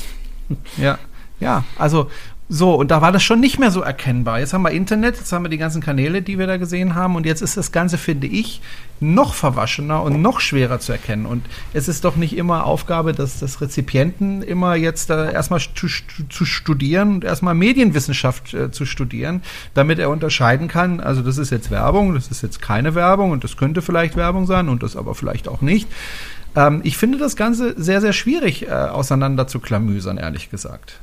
[0.77, 0.97] Ja,
[1.39, 2.09] ja, also
[2.47, 4.39] So, und da war das schon nicht mehr so erkennbar.
[4.39, 7.15] Jetzt haben wir Internet, jetzt haben wir die ganzen Kanäle, die wir da gesehen haben,
[7.15, 8.61] und jetzt ist das Ganze, finde ich,
[8.99, 11.25] noch verwaschener und noch schwerer zu erkennen.
[11.25, 15.87] Und es ist doch nicht immer Aufgabe des, des Rezipienten, immer jetzt äh, erstmal zu,
[16.29, 19.41] zu, studieren und erstmal Medienwissenschaft äh, zu studieren,
[19.73, 23.43] damit er unterscheiden kann, also das ist jetzt Werbung, das ist jetzt keine Werbung und
[23.43, 25.89] das könnte vielleicht Werbung sein und das aber vielleicht auch nicht.
[26.55, 30.99] Ähm, ich finde das Ganze sehr, sehr schwierig äh, auseinander zu klamüsern, ehrlich gesagt.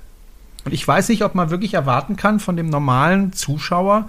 [0.64, 4.08] Und ich weiß nicht, ob man wirklich erwarten kann von dem normalen Zuschauer,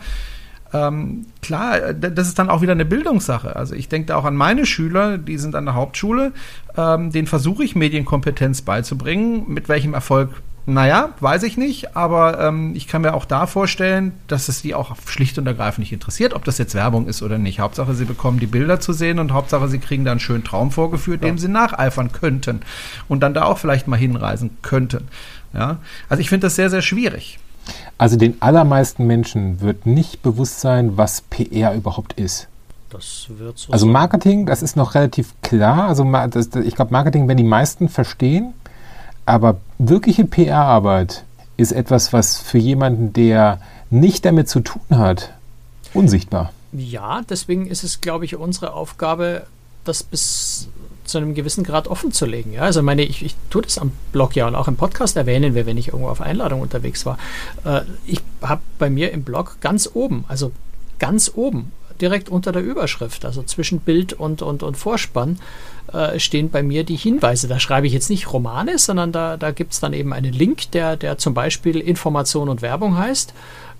[0.74, 3.56] ähm, klar, das ist dann auch wieder eine Bildungssache.
[3.56, 6.34] Also ich denke da auch an meine Schüler, die sind an der Hauptschule,
[6.76, 9.46] ähm, denen versuche ich Medienkompetenz beizubringen.
[9.48, 10.42] Mit welchem Erfolg?
[10.66, 14.74] Naja, weiß ich nicht, aber ähm, ich kann mir auch da vorstellen, dass es die
[14.74, 17.60] auch schlicht und ergreifend nicht interessiert, ob das jetzt Werbung ist oder nicht.
[17.60, 20.72] Hauptsache, sie bekommen die Bilder zu sehen und Hauptsache, sie kriegen da einen schönen Traum
[20.72, 21.28] vorgeführt, ja.
[21.28, 22.62] dem sie nacheifern könnten
[23.10, 25.10] und dann da auch vielleicht mal hinreisen könnten.
[25.54, 25.78] Ja?
[26.10, 27.39] Also ich finde das sehr, sehr schwierig.
[27.98, 32.48] Also den allermeisten Menschen wird nicht bewusst sein, was PR überhaupt ist.
[32.89, 35.88] Das wird so also Marketing, das ist noch relativ klar.
[35.88, 38.54] Also das, ich glaube, Marketing werden die meisten verstehen.
[39.26, 41.24] Aber wirkliche PR-Arbeit
[41.56, 45.34] ist etwas, was für jemanden, der nicht damit zu tun hat,
[45.94, 46.52] unsichtbar.
[46.72, 49.46] Ja, deswegen ist es, glaube ich, unsere Aufgabe,
[49.86, 50.68] das bis
[51.04, 52.54] zu einem gewissen Grad offen zu legen.
[52.54, 55.56] Ja, also meine, ich, ich tue das am Blog ja und auch im Podcast erwähnen
[55.56, 57.18] wir, wenn ich irgendwo auf Einladung unterwegs war.
[57.66, 60.52] Äh, ich habe bei mir im Blog ganz oben, also
[61.00, 65.39] ganz oben, direkt unter der Überschrift, also zwischen Bild und, und, und Vorspann,
[65.92, 67.48] äh, stehen bei mir die Hinweise.
[67.48, 70.72] Da schreibe ich jetzt nicht Romane, sondern da, da gibt es dann eben einen Link,
[70.72, 73.34] der, der zum Beispiel Information und Werbung heißt.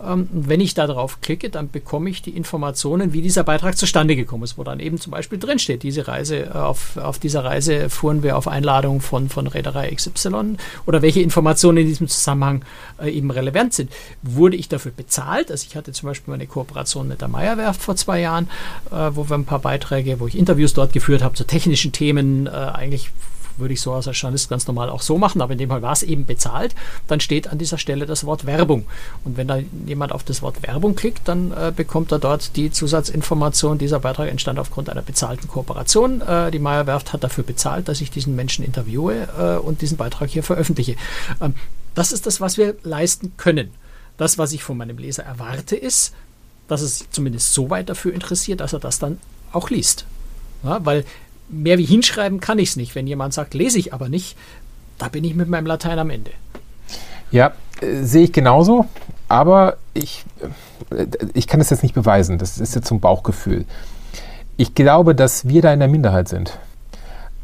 [0.06, 4.16] Ähm, wenn ich da drauf klicke, dann bekomme ich die Informationen, wie dieser Beitrag zustande
[4.16, 7.90] gekommen ist, wo dann eben zum Beispiel drinsteht, diese Reise, äh, auf, auf dieser Reise
[7.90, 12.66] fuhren wir auf Einladung von, von Reederei XY oder welche Informationen in diesem Zusammenhang
[13.02, 13.92] äh, eben relevant sind.
[14.22, 15.52] Wurde ich dafür bezahlt?
[15.52, 18.50] Also ich hatte zum Beispiel eine Kooperation mit der Meyerwerft vor zwei Jahren,
[18.92, 22.48] äh, wo wir ein paar Beiträge, wo ich Interviews dort geführt habe zu technischen Themen,
[22.48, 23.12] eigentlich
[23.58, 25.94] würde ich so als Journalist ganz normal auch so machen, aber in dem Fall war
[25.94, 26.76] es eben bezahlt,
[27.08, 28.86] dann steht an dieser Stelle das Wort Werbung.
[29.24, 32.72] Und wenn da jemand auf das Wort Werbung klickt, dann äh, bekommt er dort die
[32.72, 36.22] Zusatzinformation, dieser Beitrag entstand aufgrund einer bezahlten Kooperation.
[36.22, 39.98] Äh, die Meyer Werft hat dafür bezahlt, dass ich diesen Menschen interviewe äh, und diesen
[39.98, 40.96] Beitrag hier veröffentliche.
[41.42, 41.56] Ähm,
[41.96, 43.72] das ist das, was wir leisten können.
[44.18, 46.14] Das, was ich von meinem Leser erwarte, ist,
[46.68, 49.20] dass es zumindest so weit dafür interessiert, dass er das dann
[49.52, 50.06] auch liest.
[50.64, 51.06] Ja, weil
[51.50, 52.96] mehr wie hinschreiben kann ich es nicht.
[52.96, 54.38] Wenn jemand sagt, lese ich aber nicht,
[54.98, 56.32] da bin ich mit meinem Latein am Ende.
[57.32, 58.86] Ja, äh, sehe ich genauso,
[59.28, 60.24] aber ich,
[60.92, 62.38] äh, ich kann es jetzt nicht beweisen.
[62.38, 63.66] Das ist jetzt zum Bauchgefühl.
[64.58, 66.60] Ich glaube, dass wir da in der Minderheit sind.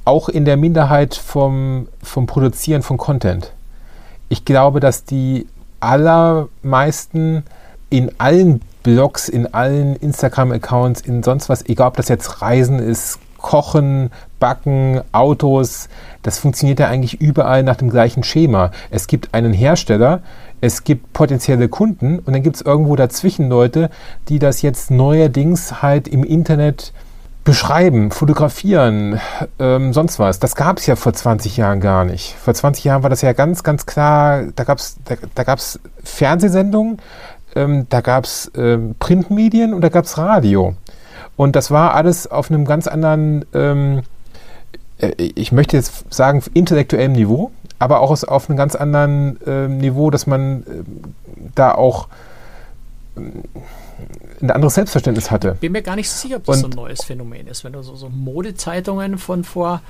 [0.06, 3.52] Auch in der Minderheit vom, vom Produzieren von Content.
[4.30, 5.48] Ich glaube, dass die
[5.80, 7.44] allermeisten
[7.90, 13.20] in allen Blogs, in allen Instagram-Accounts, in sonst was, egal ob das jetzt Reisen ist,
[13.42, 15.90] Kochen, Backen, Autos,
[16.24, 18.72] das funktioniert ja eigentlich überall nach dem gleichen Schema.
[18.90, 20.22] Es gibt einen Hersteller,
[20.62, 23.90] es gibt potenzielle Kunden und dann gibt es irgendwo dazwischen Leute,
[24.28, 26.94] die das jetzt neuerdings halt im Internet
[27.44, 29.20] beschreiben, fotografieren,
[29.58, 30.40] ähm, sonst was.
[30.40, 32.36] Das gab es ja vor 20 Jahren gar nicht.
[32.36, 35.80] Vor 20 Jahren war das ja ganz, ganz klar, da gab es da, da gab's
[36.04, 36.98] Fernsehsendungen,
[37.56, 40.76] ähm, da gab es ähm, Printmedien und da gab es Radio.
[41.40, 44.02] Und das war alles auf einem ganz anderen, ähm,
[44.98, 50.10] äh, ich möchte jetzt sagen, intellektuellem Niveau, aber auch auf einem ganz anderen äh, Niveau,
[50.10, 50.66] dass man äh,
[51.56, 52.10] da auch
[53.16, 53.22] äh,
[54.42, 55.56] ein anderes Selbstverständnis hatte.
[55.62, 57.64] Bin mir gar nicht sicher, ob das Und, so ein neues Phänomen ist.
[57.64, 59.82] Wenn du so, so Modezeitungen von vor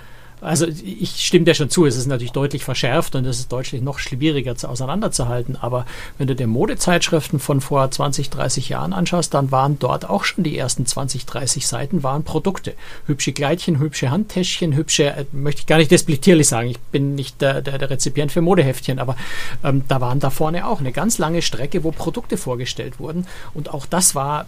[0.41, 3.82] also ich stimme dir schon zu, es ist natürlich deutlich verschärft und es ist deutlich
[3.82, 5.58] noch schwieriger zu, auseinanderzuhalten.
[5.58, 5.86] Aber
[6.17, 10.43] wenn du dir Modezeitschriften von vor 20, 30 Jahren anschaust, dann waren dort auch schon
[10.43, 12.73] die ersten 20, 30 Seiten waren Produkte.
[13.06, 17.41] Hübsche Kleidchen, hübsche Handtäschchen, hübsche, äh, möchte ich gar nicht despektierlich sagen, ich bin nicht
[17.41, 19.15] der, der, der Rezipient für Modeheftchen, aber
[19.63, 23.28] ähm, da waren da vorne auch eine ganz lange Strecke, wo Produkte vorgestellt wurden.
[23.54, 24.45] Und auch das war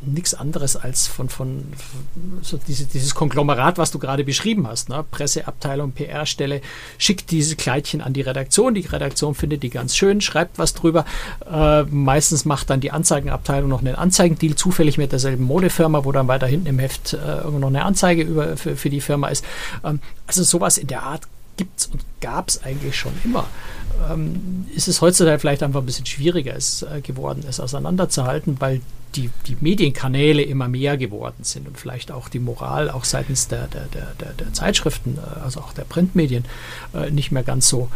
[0.00, 1.64] nichts anderes als von, von
[2.42, 4.88] so diese, dieses Konglomerat, was du gerade beschrieben hast.
[4.88, 5.04] Ne?
[5.10, 6.60] Presseabteilung, PR-Stelle,
[6.98, 8.74] schickt diese Kleidchen an die Redaktion.
[8.74, 11.04] Die Redaktion findet die ganz schön, schreibt was drüber.
[11.50, 16.28] Äh, meistens macht dann die Anzeigenabteilung noch einen Anzeigendeal, zufällig mit derselben Modefirma, wo dann
[16.28, 19.44] weiter hinten im Heft äh, noch eine Anzeige über, für, für die Firma ist.
[19.84, 23.48] Ähm, also sowas in der Art gibt es und gab es eigentlich schon immer.
[24.10, 28.80] Ähm, ist es heutzutage vielleicht einfach ein bisschen schwieriger ist, äh, geworden, es auseinanderzuhalten, weil
[29.14, 33.66] die, die Medienkanäle immer mehr geworden sind und vielleicht auch die Moral auch seitens der,
[33.66, 36.44] der, der, der, Zeitschriften, äh, also auch der Printmedien,
[36.94, 37.88] äh, nicht mehr ganz so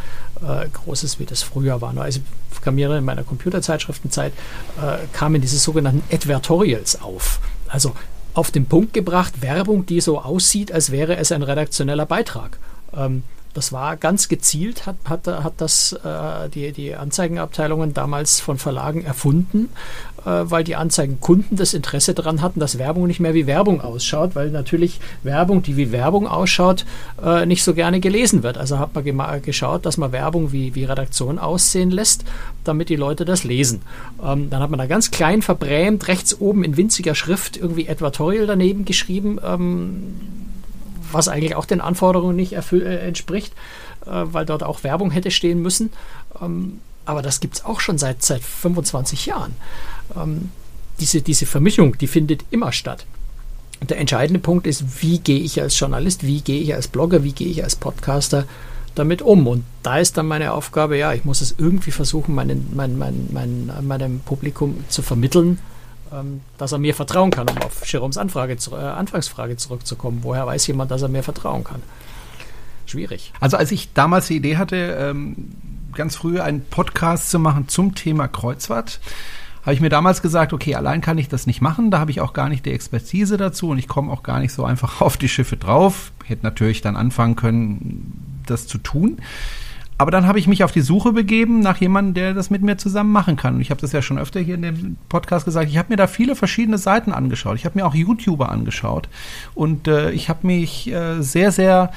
[0.43, 1.97] äh, groß ist, wie das früher war.
[1.97, 2.21] Also
[2.53, 4.33] ich kam in meiner Computerzeitschriftenzeit
[4.81, 7.41] äh, kamen diese sogenannten Advertorials auf.
[7.69, 7.95] Also
[8.35, 12.59] auf den Punkt gebracht, Werbung, die so aussieht, als wäre es ein redaktioneller Beitrag.
[12.95, 13.23] Ähm,
[13.57, 19.03] das war ganz gezielt, hat, hat, hat das äh, die, die Anzeigenabteilungen damals von Verlagen
[19.03, 19.71] erfunden,
[20.25, 24.35] äh, weil die Anzeigenkunden das Interesse daran hatten, dass Werbung nicht mehr wie Werbung ausschaut,
[24.35, 26.85] weil natürlich Werbung, die wie Werbung ausschaut,
[27.25, 28.59] äh, nicht so gerne gelesen wird.
[28.59, 32.25] Also hat man geschaut, dass man Werbung wie, wie Redaktion aussehen lässt,
[32.65, 33.81] damit die Leute das lesen.
[34.23, 38.47] Ähm, dann hat man da ganz klein verbrämt, rechts oben in winziger Schrift irgendwie Advertorial
[38.47, 39.39] daneben geschrieben.
[39.43, 40.15] Ähm,
[41.13, 43.53] was eigentlich auch den Anforderungen nicht äh, entspricht,
[44.05, 45.93] äh, weil dort auch Werbung hätte stehen müssen.
[46.41, 49.55] Ähm, aber das gibt es auch schon seit, seit 25 Jahren.
[50.17, 50.51] Ähm,
[51.01, 53.07] diese, diese Vermischung, die findet immer statt.
[53.89, 57.33] Der entscheidende Punkt ist, wie gehe ich als Journalist, wie gehe ich als Blogger, wie
[57.33, 58.45] gehe ich als Podcaster
[58.95, 59.47] damit um?
[59.47, 63.29] Und da ist dann meine Aufgabe, ja, ich muss es irgendwie versuchen, meinen, mein, mein,
[63.31, 65.59] mein, meinem Publikum zu vermitteln,
[66.59, 70.21] dass er mir vertrauen kann, um auf Jeroms Anfrage, äh, Anfangsfrage zurückzukommen.
[70.23, 71.83] Woher weiß jemand, dass er mir vertrauen kann?
[72.87, 73.33] Schwierig.
[73.41, 75.37] Also als ich damals die Idee hatte, ähm,
[75.95, 79.01] ganz früh einen Podcast zu machen zum Thema Kreuzfahrt,
[79.63, 82.21] habe ich mir damals gesagt, okay, allein kann ich das nicht machen, da habe ich
[82.21, 85.17] auch gar nicht die Expertise dazu und ich komme auch gar nicht so einfach auf
[85.17, 86.13] die Schiffe drauf.
[86.25, 89.19] Hätte natürlich dann anfangen können, das zu tun.
[89.99, 92.77] Aber dann habe ich mich auf die Suche begeben nach jemandem, der das mit mir
[92.77, 93.55] zusammen machen kann.
[93.55, 95.71] Und ich habe das ja schon öfter hier in dem Podcast gesagt.
[95.71, 97.57] Ich habe mir da viele verschiedene Seiten angeschaut.
[97.57, 99.09] Ich habe mir auch YouTuber angeschaut.
[99.55, 101.93] Und äh, ich habe mich äh, sehr, sehr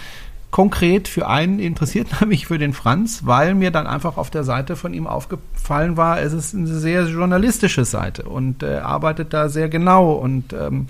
[0.50, 4.78] konkret für einen interessiert, nämlich für den Franz, weil mir dann einfach auf der Seite
[4.78, 9.68] von ihm aufgefallen war, es ist eine sehr journalistische Seite und äh, arbeitet da sehr
[9.68, 10.14] genau.
[10.14, 10.88] Und ähm,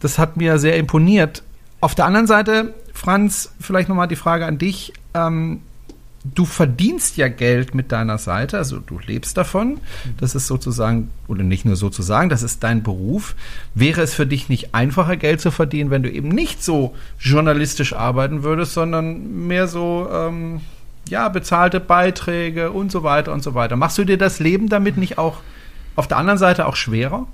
[0.00, 1.42] das hat mir sehr imponiert.
[1.80, 4.94] Auf der anderen Seite, Franz, vielleicht nochmal die Frage an dich.
[5.14, 5.60] Ähm,
[6.34, 9.78] du verdienst ja Geld mit deiner Seite, also du lebst davon.
[10.18, 13.34] Das ist sozusagen, oder nicht nur sozusagen, das ist dein Beruf.
[13.74, 17.92] Wäre es für dich nicht einfacher, Geld zu verdienen, wenn du eben nicht so journalistisch
[17.92, 20.60] arbeiten würdest, sondern mehr so, ähm,
[21.08, 23.76] ja, bezahlte Beiträge und so weiter und so weiter.
[23.76, 25.38] Machst du dir das Leben damit nicht auch
[25.96, 27.26] auf der anderen Seite auch schwerer?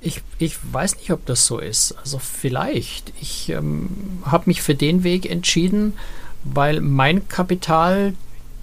[0.00, 1.92] Ich, ich weiß nicht, ob das so ist.
[1.98, 3.12] Also vielleicht.
[3.20, 3.88] Ich ähm,
[4.24, 5.94] habe mich für den Weg entschieden,
[6.54, 8.14] weil mein Kapital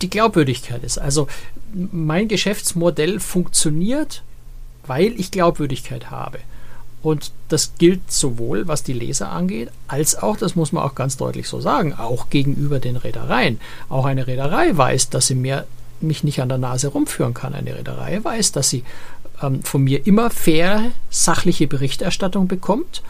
[0.01, 0.97] die Glaubwürdigkeit ist.
[0.97, 1.27] Also
[1.73, 4.23] mein Geschäftsmodell funktioniert,
[4.85, 6.39] weil ich Glaubwürdigkeit habe.
[7.01, 11.17] Und das gilt sowohl, was die Leser angeht, als auch, das muss man auch ganz
[11.17, 13.59] deutlich so sagen, auch gegenüber den Reedereien.
[13.89, 15.65] Auch eine Reederei weiß, dass sie mir,
[15.99, 17.53] mich nicht an der Nase rumführen kann.
[17.53, 18.83] Eine Reederei weiß, dass sie
[19.41, 23.01] ähm, von mir immer faire, sachliche Berichterstattung bekommt.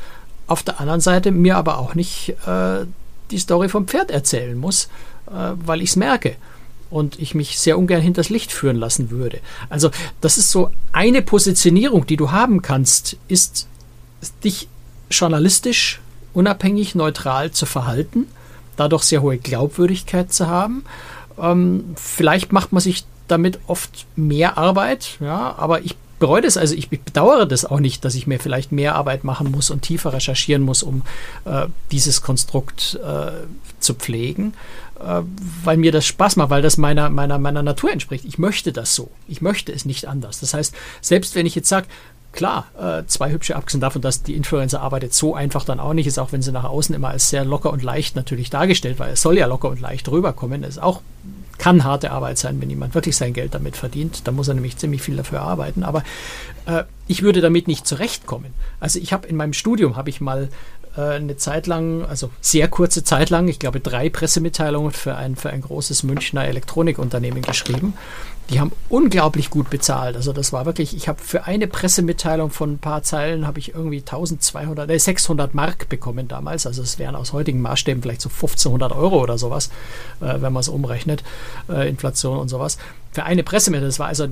[0.48, 2.86] Auf der anderen Seite mir aber auch nicht äh,
[3.34, 4.86] die Story vom Pferd erzählen muss,
[5.28, 6.36] äh, weil ich es merke
[6.90, 9.40] und ich mich sehr ungern hinters Licht führen lassen würde.
[9.70, 9.90] Also
[10.22, 13.68] das ist so eine Positionierung, die du haben kannst, ist
[14.44, 14.68] dich
[15.10, 16.00] journalistisch
[16.34, 18.28] unabhängig, neutral zu verhalten,
[18.76, 20.86] dadurch sehr hohe Glaubwürdigkeit zu haben.
[21.40, 26.74] Ähm, vielleicht macht man sich damit oft mehr Arbeit, ja, aber ich bereue das, also
[26.74, 30.14] ich bedauere das auch nicht, dass ich mir vielleicht mehr Arbeit machen muss und tiefer
[30.14, 31.02] recherchieren muss, um
[31.44, 33.32] äh, dieses Konstrukt äh,
[33.82, 34.54] zu pflegen,
[35.02, 35.20] äh,
[35.66, 38.24] weil mir das Spaß macht, weil das meiner, meiner, meiner Natur entspricht.
[38.24, 39.12] Ich möchte das so.
[39.28, 40.40] Ich möchte es nicht anders.
[40.40, 41.88] Das heißt, selbst wenn ich jetzt sage,
[42.32, 46.08] klar, äh, zwei hübsche, abgesehen davon, dass die Influencer arbeitet so einfach dann auch nicht
[46.08, 49.12] ist, auch wenn sie nach außen immer als sehr locker und leicht natürlich dargestellt, weil
[49.12, 51.02] es soll ja locker und leicht rüberkommen, ist auch
[51.58, 54.28] kann harte Arbeit sein, wenn jemand wirklich sein Geld damit verdient.
[54.28, 55.84] Da muss er nämlich ziemlich viel dafür arbeiten.
[55.84, 56.04] Aber
[56.66, 58.54] äh, ich würde damit nicht zurechtkommen.
[58.80, 60.50] Also ich habe in meinem Studium habe ich mal
[60.98, 65.36] äh, eine Zeit lang, also sehr kurze Zeit lang, ich glaube drei Pressemitteilungen für ein,
[65.36, 67.94] für ein großes Münchner Elektronikunternehmen geschrieben.
[68.50, 70.16] Die haben unglaublich gut bezahlt.
[70.16, 73.74] Also das war wirklich, ich habe für eine Pressemitteilung von ein paar Zeilen habe ich
[73.74, 76.68] irgendwie 1200, äh, 600 Mark bekommen damals.
[76.68, 79.70] Also es wären aus heutigen Maßstäben vielleicht so 1500 Euro oder sowas,
[80.20, 81.24] äh, wenn man es umrechnet,
[81.70, 82.78] äh, Inflation und sowas.
[83.12, 84.28] Für eine Pressemitteilung, das war also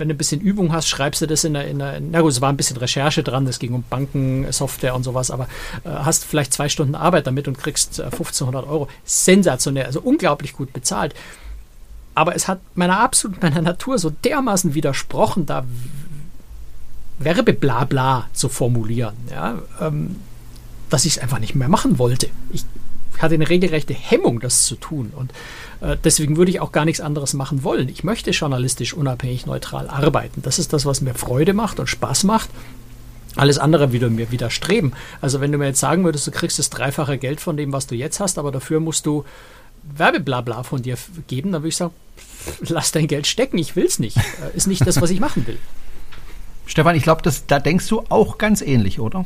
[0.00, 2.32] wenn du ein bisschen Übung hast, schreibst du das in der, in der na gut,
[2.32, 5.44] es war ein bisschen Recherche dran, es ging um Banken, Software und sowas, aber
[5.84, 8.88] äh, hast vielleicht zwei Stunden Arbeit damit und kriegst äh, 1500 Euro.
[9.04, 11.14] Sensationell, also unglaublich gut bezahlt.
[12.14, 15.64] Aber es hat meiner absolut meiner Natur so dermaßen widersprochen, da
[17.18, 20.16] Werbeblabla zu formulieren, ja, ähm,
[20.88, 22.28] dass ich es einfach nicht mehr machen wollte.
[22.50, 22.64] Ich
[23.18, 25.12] hatte eine regelrechte Hemmung, das zu tun.
[25.14, 25.32] Und
[25.80, 27.88] äh, deswegen würde ich auch gar nichts anderes machen wollen.
[27.90, 30.40] Ich möchte journalistisch unabhängig neutral arbeiten.
[30.42, 32.48] Das ist das, was mir Freude macht und Spaß macht.
[33.36, 34.94] Alles andere würde mir widerstreben.
[35.20, 37.86] Also wenn du mir jetzt sagen würdest, du kriegst das dreifache Geld von dem, was
[37.86, 39.24] du jetzt hast, aber dafür musst du
[39.82, 41.94] Werbeblabla von dir geben, dann würde ich sagen,
[42.60, 44.16] lass dein Geld stecken, ich will es nicht.
[44.16, 45.58] Äh, ist nicht das, was ich machen will.
[46.66, 49.24] Stefan, ich glaube, da denkst du auch ganz ähnlich, oder?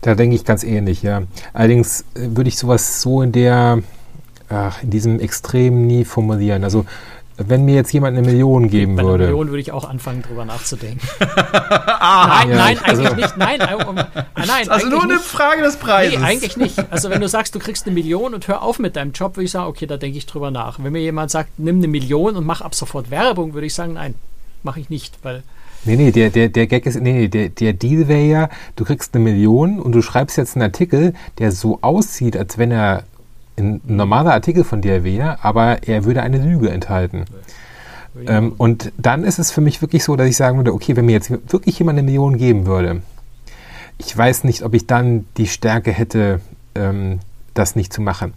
[0.00, 1.22] Da denke ich ganz ähnlich, ja.
[1.52, 3.82] Allerdings äh, würde ich sowas so in der,
[4.48, 6.64] ach, in diesem Extrem nie formulieren.
[6.64, 6.86] Also
[7.38, 9.24] wenn mir jetzt jemand eine Million geben Bei würde.
[9.24, 11.00] Eine Million würde ich auch anfangen, drüber nachzudenken.
[11.20, 11.30] nein,
[12.00, 13.36] Ja, nein, also- eigentlich nicht.
[13.36, 14.06] Nein, um, ah,
[14.46, 15.24] nein Also nur eigentlich eine nicht.
[15.24, 16.18] Frage des Preises.
[16.18, 16.84] Nee, eigentlich nicht.
[16.90, 19.44] Also wenn du sagst, du kriegst eine Million und hör auf mit deinem Job, würde
[19.44, 20.78] ich sagen, okay, da denke ich drüber nach.
[20.82, 23.94] Wenn mir jemand sagt, nimm eine Million und mach ab sofort Werbung, würde ich sagen,
[23.94, 24.14] nein,
[24.62, 25.42] mache ich nicht, weil
[25.84, 28.84] Nee, nee, der, der, der Gag ist, nee, nee, der, der Deal wäre ja, du
[28.84, 33.04] kriegst eine Million und du schreibst jetzt einen Artikel, der so aussieht, als wenn er
[33.58, 37.24] ein normaler Artikel von dir wäre, aber er würde eine Lüge enthalten.
[38.26, 41.06] Ähm, und dann ist es für mich wirklich so, dass ich sagen würde, okay, wenn
[41.06, 43.02] mir jetzt wirklich jemand eine Million geben würde,
[43.98, 46.40] ich weiß nicht, ob ich dann die Stärke hätte,
[46.74, 47.20] ähm,
[47.54, 48.32] das nicht zu machen.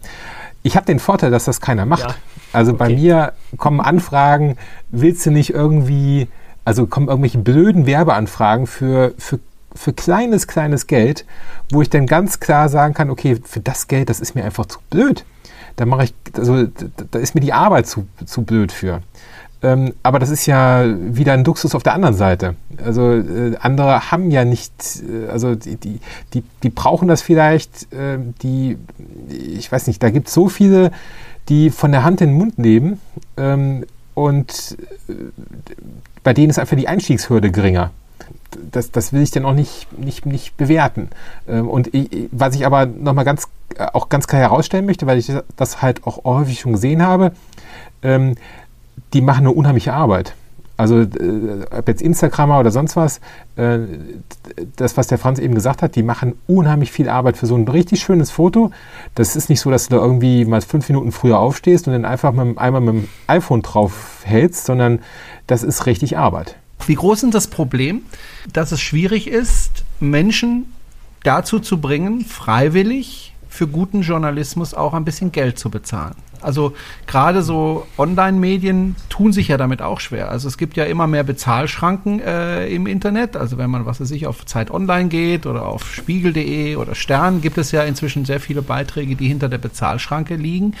[0.62, 2.02] Ich habe den Vorteil, dass das keiner macht.
[2.02, 2.14] Ja.
[2.52, 2.96] Also bei Okay.
[2.96, 4.56] mir kommen Anfragen,
[4.90, 6.28] willst du nicht irgendwie,
[6.64, 9.38] also kommen irgendwelche blöden Werbeanfragen für, für,
[9.74, 11.24] für kleines, kleines Geld,
[11.70, 14.66] wo ich dann ganz klar sagen kann, okay, für das Geld, das ist mir einfach
[14.66, 15.24] zu blöd.
[15.76, 19.02] Da mache ich, also da, ist mir die Arbeit zu, zu blöd für.
[19.62, 22.56] Ähm, aber das ist ja wieder ein Luxus auf der anderen Seite.
[22.82, 26.00] Also äh, andere haben ja nicht, äh, also die,
[26.32, 28.78] die, die, brauchen das vielleicht, äh, die,
[29.28, 30.92] ich weiß nicht, da gibt es so viele,
[31.48, 33.00] die von der Hand in den Mund nehmen
[33.36, 35.12] ähm, und äh,
[36.22, 37.90] bei denen ist einfach die Einstiegshürde geringer.
[38.70, 41.10] Das, das will ich dann auch nicht, nicht, nicht bewerten.
[41.48, 45.18] Ähm, und ich, was ich aber nochmal ganz, äh, auch ganz klar herausstellen möchte, weil
[45.18, 47.32] ich das halt auch häufig schon gesehen habe,
[48.02, 48.34] ähm,
[49.12, 50.34] die machen eine unheimliche Arbeit.
[50.80, 53.20] Also äh, ob jetzt Instagrammer oder sonst was,
[53.56, 53.80] äh,
[54.76, 57.68] das, was der Franz eben gesagt hat, die machen unheimlich viel Arbeit für so ein
[57.68, 58.70] richtig schönes Foto.
[59.14, 62.06] Das ist nicht so, dass du da irgendwie mal fünf Minuten früher aufstehst und dann
[62.06, 65.00] einfach mit, einmal mit dem iPhone drauf hältst, sondern
[65.46, 66.56] das ist richtig Arbeit.
[66.86, 68.02] Wie groß ist das Problem,
[68.52, 70.72] dass es schwierig ist, Menschen
[71.22, 76.14] dazu zu bringen, freiwillig für guten Journalismus auch ein bisschen Geld zu bezahlen?
[76.42, 76.74] Also
[77.06, 80.30] gerade so Online-Medien tun sich ja damit auch schwer.
[80.30, 83.36] Also es gibt ja immer mehr Bezahlschranken äh, im Internet.
[83.36, 87.40] Also wenn man, was weiß ich, auf Zeit Online geht oder auf spiegel.de oder Stern,
[87.40, 90.74] gibt es ja inzwischen sehr viele Beiträge, die hinter der Bezahlschranke liegen.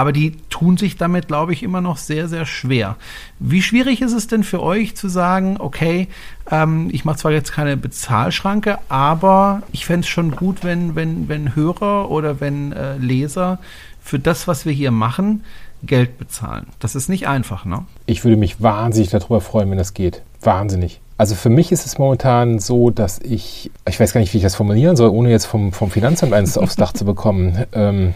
[0.00, 2.96] Aber die tun sich damit, glaube ich, immer noch sehr, sehr schwer.
[3.38, 6.08] Wie schwierig ist es denn für euch zu sagen, okay,
[6.50, 11.28] ähm, ich mache zwar jetzt keine Bezahlschranke, aber ich fände es schon gut, wenn, wenn,
[11.28, 13.58] wenn Hörer oder wenn äh, Leser
[14.02, 15.44] für das, was wir hier machen,
[15.82, 16.68] Geld bezahlen.
[16.78, 17.84] Das ist nicht einfach, ne?
[18.06, 20.22] Ich würde mich wahnsinnig darüber freuen, wenn das geht.
[20.40, 21.02] Wahnsinnig.
[21.18, 24.44] Also für mich ist es momentan so, dass ich, ich weiß gar nicht, wie ich
[24.44, 27.66] das formulieren soll, ohne jetzt vom, vom Finanzamt eins aufs Dach zu bekommen.
[27.74, 28.14] Ähm,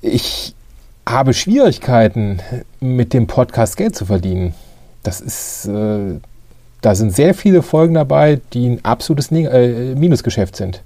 [0.00, 0.54] ich
[1.08, 2.40] habe Schwierigkeiten,
[2.80, 4.54] mit dem Podcast Geld zu verdienen.
[5.02, 6.18] Das ist, äh,
[6.80, 10.82] da sind sehr viele Folgen dabei, die ein absolutes Neg äh, Minusgeschäft sind.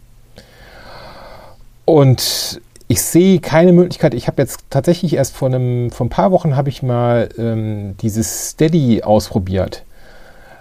[1.86, 4.14] Und ich sehe keine Möglichkeit.
[4.14, 7.96] Ich habe jetzt tatsächlich erst vor, einem, vor ein paar Wochen habe ich mal ähm,
[8.02, 9.84] dieses Steady ausprobiert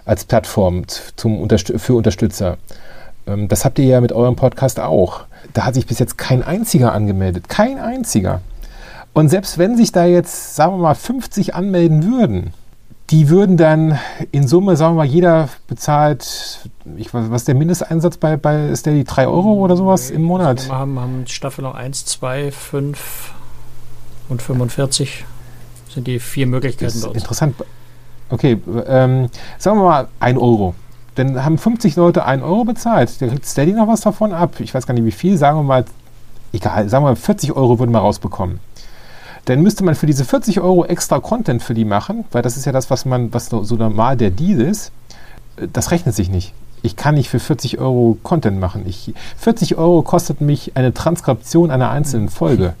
[0.04, 0.84] als Plattform
[1.16, 2.56] zum Unterstü für Unterstützer.
[3.26, 5.24] Ähm, das habt ihr ja mit eurem Podcast auch.
[5.52, 7.48] Da hat sich bis jetzt kein einziger angemeldet.
[7.48, 8.40] Kein einziger.
[9.12, 12.52] Und selbst wenn sich da jetzt, sagen wir mal, 50 anmelden würden,
[13.10, 13.98] die würden dann
[14.30, 16.60] in Summe, sagen wir mal, jeder bezahlt,
[16.96, 19.02] ich weiß, was ist der Mindesteinsatz bei, bei Steady?
[19.02, 20.68] 3 Euro oder sowas im Monat?
[20.68, 23.34] wir haben, haben Staffel noch 1, 2, 5
[24.28, 25.24] und 45
[25.92, 27.16] sind die vier Das Möglichkeiten ist bei uns.
[27.16, 27.56] interessant.
[28.28, 30.74] Okay, ähm, sagen wir mal 1 Euro.
[31.16, 33.20] Dann haben 50 Leute 1 Euro bezahlt.
[33.20, 34.60] Der kriegt Steady noch was davon ab.
[34.60, 35.36] Ich weiß gar nicht wie viel.
[35.36, 35.84] Sagen wir mal,
[36.52, 38.60] egal, sagen wir mal 40 Euro würden wir rausbekommen.
[39.46, 42.66] Dann müsste man für diese 40 Euro extra Content für die machen, weil das ist
[42.66, 44.92] ja das, was man, was so normal der Deal ist.
[45.56, 46.52] Äh, Das rechnet sich nicht.
[46.82, 48.84] Ich kann nicht für 40 Euro Content machen.
[48.86, 52.74] Ich, 40 Euro kostet mich eine Transkription einer einzelnen Folge,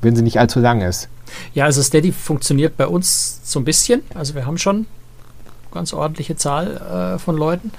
[0.00, 1.08] wenn sie nicht allzu lang ist.
[1.52, 4.02] Ja, also Steady funktioniert bei uns so ein bisschen.
[4.14, 4.86] Also wir haben schon eine
[5.74, 7.72] ganz ordentliche Zahl äh, von Leuten,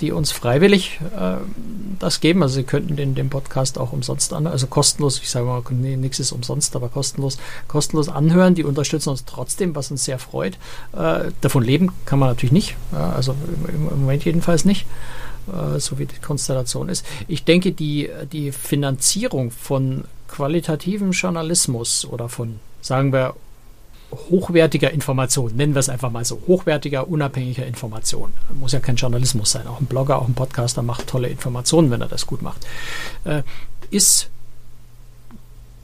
[0.00, 1.36] die uns freiwillig äh,
[1.98, 2.42] das geben.
[2.42, 5.96] Also sie könnten den, den Podcast auch umsonst anhören, also kostenlos, ich sage mal, nee,
[5.96, 8.54] nichts ist umsonst, aber kostenlos, kostenlos anhören.
[8.54, 10.54] Die unterstützen uns trotzdem, was uns sehr freut.
[10.92, 13.34] Äh, davon leben kann man natürlich nicht, ja, also
[13.68, 14.86] im, im Moment jedenfalls nicht
[15.48, 17.04] äh, so wie die Konstellation ist.
[17.26, 23.34] Ich denke, die, die Finanzierung von qualitativen Journalismus oder von, sagen wir,
[24.12, 28.32] hochwertiger Information, nennen wir es einfach mal so, hochwertiger, unabhängiger Information.
[28.58, 32.00] Muss ja kein Journalismus sein, auch ein Blogger, auch ein Podcaster macht tolle Informationen, wenn
[32.00, 32.66] er das gut macht.
[33.24, 33.42] Äh,
[33.90, 34.30] ist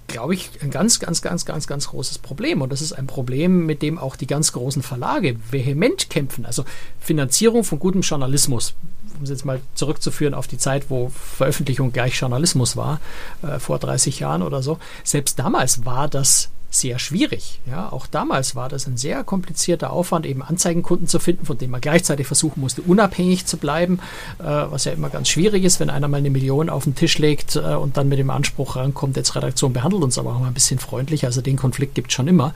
[0.07, 2.62] glaube ich, ein ganz, ganz, ganz, ganz, ganz großes Problem.
[2.62, 6.47] Und das ist ein Problem, mit dem auch die ganz großen Verlage vehement kämpfen.
[6.47, 6.64] Also
[7.01, 8.75] Finanzierung von gutem Journalismus,
[9.16, 13.01] um es jetzt mal zurückzuführen auf die Zeit, wo Veröffentlichung gleich Journalismus war,
[13.43, 14.79] äh, vor 30 Jahren oder so.
[15.03, 17.61] Selbst damals war das sehr schwierig.
[17.66, 21.70] Ja, auch damals war das ein sehr komplizierter Aufwand, eben Anzeigenkunden zu finden, von denen
[21.70, 24.01] man gleichzeitig versuchen musste, unabhängig zu bleiben,
[24.39, 27.18] äh, was ja immer ganz schwierig ist, wenn einer mal eine Million auf den Tisch
[27.18, 30.49] legt äh, und dann mit dem Anspruch rankommt, jetzt Redaktion behandelt uns aber auch mal
[30.49, 31.25] ein bisschen freundlich.
[31.25, 32.55] Also den Konflikt gibt es schon immer.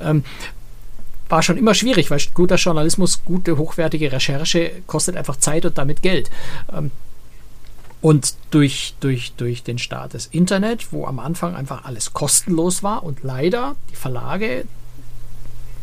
[0.00, 0.24] Ähm,
[1.28, 6.02] war schon immer schwierig, weil guter Journalismus, gute, hochwertige Recherche kostet einfach Zeit und damit
[6.02, 6.30] Geld.
[6.70, 6.90] Ähm,
[8.02, 13.04] und durch, durch, durch den Start des Internet, wo am Anfang einfach alles kostenlos war
[13.04, 14.64] und leider die Verlage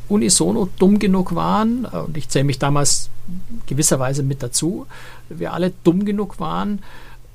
[0.09, 3.09] unisono dumm genug waren, äh, und ich zähle mich damals
[3.67, 4.85] gewisserweise mit dazu,
[5.29, 6.83] wir alle dumm genug waren,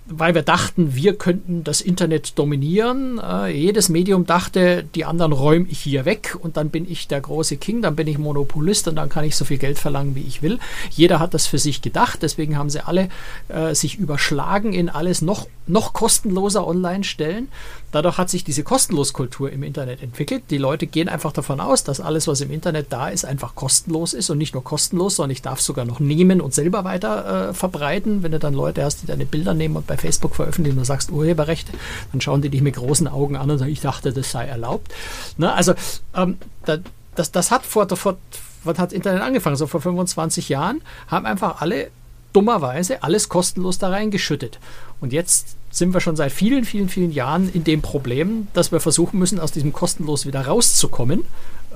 [0.07, 3.18] weil wir dachten, wir könnten das Internet dominieren.
[3.18, 7.22] Äh, jedes Medium dachte, die anderen räume ich hier weg und dann bin ich der
[7.22, 10.22] große King, dann bin ich Monopolist und dann kann ich so viel Geld verlangen, wie
[10.22, 10.59] ich will.
[10.90, 13.09] Jeder hat das für sich gedacht, deswegen haben sie alle
[13.48, 17.48] äh, sich überschlagen in alles noch, noch kostenloser online stellen.
[17.95, 20.42] Dadurch hat sich diese Kostenloskultur im Internet entwickelt.
[20.51, 24.14] Die Leute gehen einfach davon aus, dass alles, was im Internet da ist, einfach kostenlos
[24.14, 27.55] ist und nicht nur kostenlos, sondern ich darf sogar noch nehmen und selber weiter äh,
[27.55, 28.24] verbreiten.
[28.24, 31.12] Wenn du dann Leute hast, die deine Bilder nehmen und bei Facebook veröffentlichen und sagst
[31.12, 31.68] Urheberrecht,
[32.11, 34.92] dann schauen die dich mit großen Augen an und sagen, ich dachte, das sei erlaubt.
[35.36, 35.53] Ne?
[35.53, 35.74] Also
[36.16, 36.78] ähm, da,
[37.14, 38.16] das, das hat vor, vor,
[38.64, 39.55] was hat Internet angefangen?
[39.55, 41.92] So vor 25 Jahren haben einfach alle
[42.32, 44.59] dummerweise alles kostenlos da reingeschüttet.
[45.01, 48.79] Und jetzt sind wir schon seit vielen, vielen, vielen Jahren in dem Problem, dass wir
[48.79, 51.25] versuchen müssen, aus diesem kostenlos wieder rauszukommen,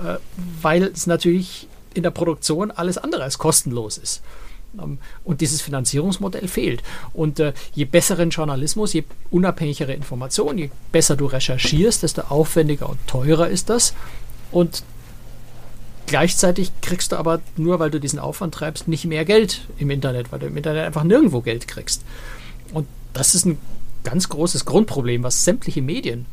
[0.00, 0.16] äh,
[0.62, 4.22] weil es natürlich in der Produktion alles andere als kostenlos ist.
[4.80, 6.84] Ähm, und dieses Finanzierungsmodell fehlt.
[7.12, 13.04] Und äh, je besseren Journalismus, je unabhängigere Informationen, je besser du recherchierst, desto aufwendiger und
[13.08, 13.94] teurer ist das.
[14.52, 14.84] Und
[16.06, 20.30] gleichzeitig kriegst du aber nur, weil du diesen Aufwand treibst, nicht mehr Geld im Internet,
[20.30, 22.04] weil du im Internet einfach nirgendwo Geld kriegst.
[22.72, 23.58] Und das ist ein
[24.08, 26.26] ganz großes Grundproblem, was sämtliche Medien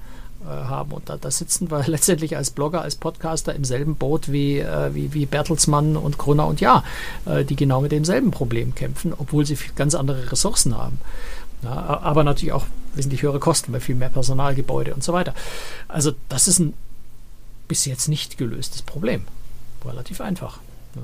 [0.43, 0.91] äh, haben.
[0.91, 4.93] Und da, da, sitzen wir letztendlich als Blogger, als Podcaster im selben Boot wie, äh,
[4.93, 6.84] wie, wie Bertelsmann und Gruner und Ja,
[7.26, 10.99] äh, die genau mit demselben Problem kämpfen, obwohl sie ganz andere Ressourcen haben.
[11.63, 15.34] Ja, aber natürlich auch wesentlich höhere Kosten bei viel mehr Personalgebäude und so weiter.
[15.88, 16.73] Also das ist ein
[17.67, 19.23] bis jetzt nicht gelöstes Problem.
[19.86, 20.59] Relativ einfach.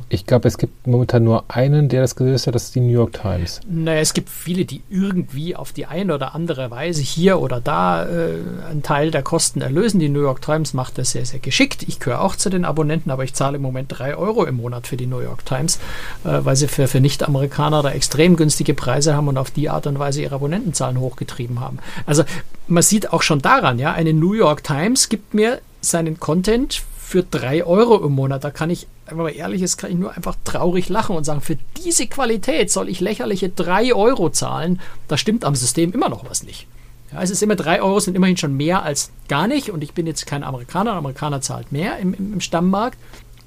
[0.09, 2.91] Ich glaube, es gibt momentan nur einen, der das gelöst hat, das ist die New
[2.91, 3.59] York Times.
[3.69, 8.05] Naja, es gibt viele, die irgendwie auf die eine oder andere Weise hier oder da
[8.05, 8.39] äh,
[8.69, 9.99] einen Teil der Kosten erlösen.
[9.99, 11.83] Die New York Times macht das sehr, sehr geschickt.
[11.87, 14.87] Ich gehöre auch zu den Abonnenten, aber ich zahle im Moment drei Euro im Monat
[14.87, 15.77] für die New York Times,
[16.23, 19.87] äh, weil sie für, für Nicht-Amerikaner da extrem günstige Preise haben und auf die Art
[19.87, 21.79] und Weise ihre Abonnentenzahlen hochgetrieben haben.
[22.05, 22.23] Also
[22.67, 27.23] man sieht auch schon daran, ja, eine New York Times gibt mir seinen Content für
[27.23, 28.43] drei Euro im Monat.
[28.43, 31.41] Da kann ich, wenn man ehrlich ist, kann ich nur einfach traurig lachen und sagen,
[31.41, 34.79] für diese Qualität soll ich lächerliche drei Euro zahlen.
[35.07, 36.67] Da stimmt am System immer noch was nicht.
[37.11, 39.69] Ja, es ist immer drei Euro, sind immerhin schon mehr als gar nicht.
[39.69, 40.91] Und ich bin jetzt kein Amerikaner.
[40.91, 42.97] Ein Amerikaner zahlt mehr im, im, im Stammmarkt.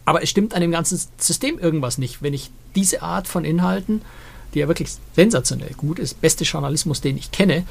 [0.05, 4.03] Aber es stimmt an dem ganzen System irgendwas nicht, wenn ich diese Art von Inhalten,
[4.53, 7.65] die ja wirklich sensationell gut ist, beste Journalismus, den ich kenne,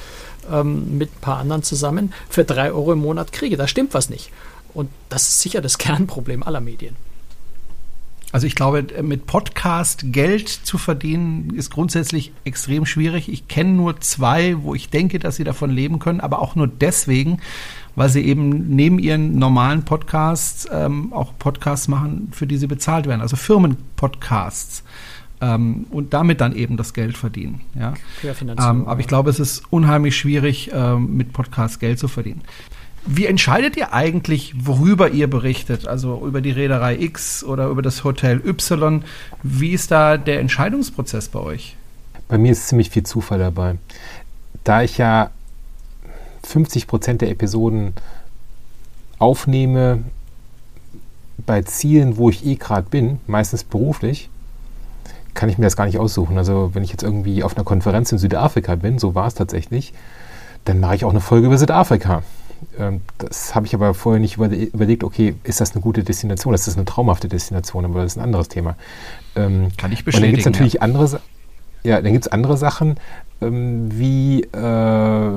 [0.52, 3.56] ähm, mit ein paar anderen zusammen, für drei Euro im Monat kriege.
[3.56, 4.32] Da stimmt was nicht.
[4.74, 6.96] Und das ist sicher das Kernproblem aller Medien.
[8.34, 13.32] Also ich glaube, mit Podcast Geld zu verdienen ist grundsätzlich extrem schwierig.
[13.32, 16.68] Ich kenne nur zwei, wo ich denke, dass sie davon leben können, aber auch nur
[16.68, 17.38] deswegen,
[17.96, 23.06] weil sie eben neben ihren normalen Podcasts ähm, auch Podcasts machen, für die sie bezahlt
[23.06, 24.84] werden, also Firmenpodcasts.
[25.40, 27.62] Ähm, und damit dann eben das Geld verdienen.
[27.78, 27.94] Ja?
[28.24, 32.42] Ähm, aber ich glaube, es ist unheimlich schwierig, ähm, mit Podcasts Geld zu verdienen.
[33.06, 35.88] Wie entscheidet ihr eigentlich, worüber ihr berichtet?
[35.88, 39.04] Also über die Reederei X oder über das Hotel Y?
[39.44, 41.76] Wie ist da der Entscheidungsprozess bei euch?
[42.30, 43.76] Bei mir ist ziemlich viel Zufall dabei.
[44.64, 45.32] Da ich ja
[46.44, 47.94] 50 Prozent der Episoden
[49.20, 50.04] aufnehme
[51.46, 54.30] bei Zielen, wo ich eh gerade bin, meistens beruflich,
[55.34, 56.38] kann ich mir das gar nicht aussuchen.
[56.38, 59.94] Also wenn ich jetzt irgendwie auf einer Konferenz in Südafrika bin, so war es tatsächlich,
[60.66, 62.24] dann mache ich auch eine Folge über Südafrika.
[62.80, 66.52] Ähm, das habe ich aber vorher nicht überlegt, okay, ist das eine gute Destination?
[66.52, 68.76] Das ist eine traumhafte Destination, aber das ist ein anderes Thema.
[69.36, 70.16] Ähm, Kann ich bestätigen.
[70.16, 70.82] Und dann gibt es natürlich ja.
[70.82, 71.22] andere,
[71.84, 72.98] ja, dann gibt es andere Sachen,
[73.42, 75.32] ähm, wie, äh,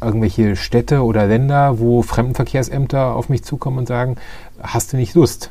[0.00, 4.16] irgendwelche Städte oder Länder, wo Fremdenverkehrsämter auf mich zukommen und sagen,
[4.62, 5.50] hast du nicht Lust?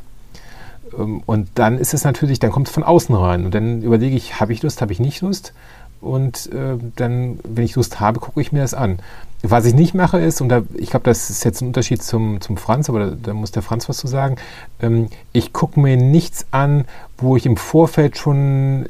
[0.96, 3.44] Ähm, und dann ist es natürlich, dann kommt es von außen rein.
[3.44, 5.52] Und dann überlege ich, habe ich Lust, habe ich nicht Lust?
[6.00, 8.98] Und äh, dann, wenn ich Lust habe, gucke ich mir das an.
[9.42, 12.40] Was ich nicht mache ist, und da, ich glaube, das ist jetzt ein Unterschied zum,
[12.42, 14.36] zum Franz, aber da, da muss der Franz was zu sagen,
[14.80, 16.84] ähm, ich gucke mir nichts an,
[17.16, 18.86] wo ich im Vorfeld schon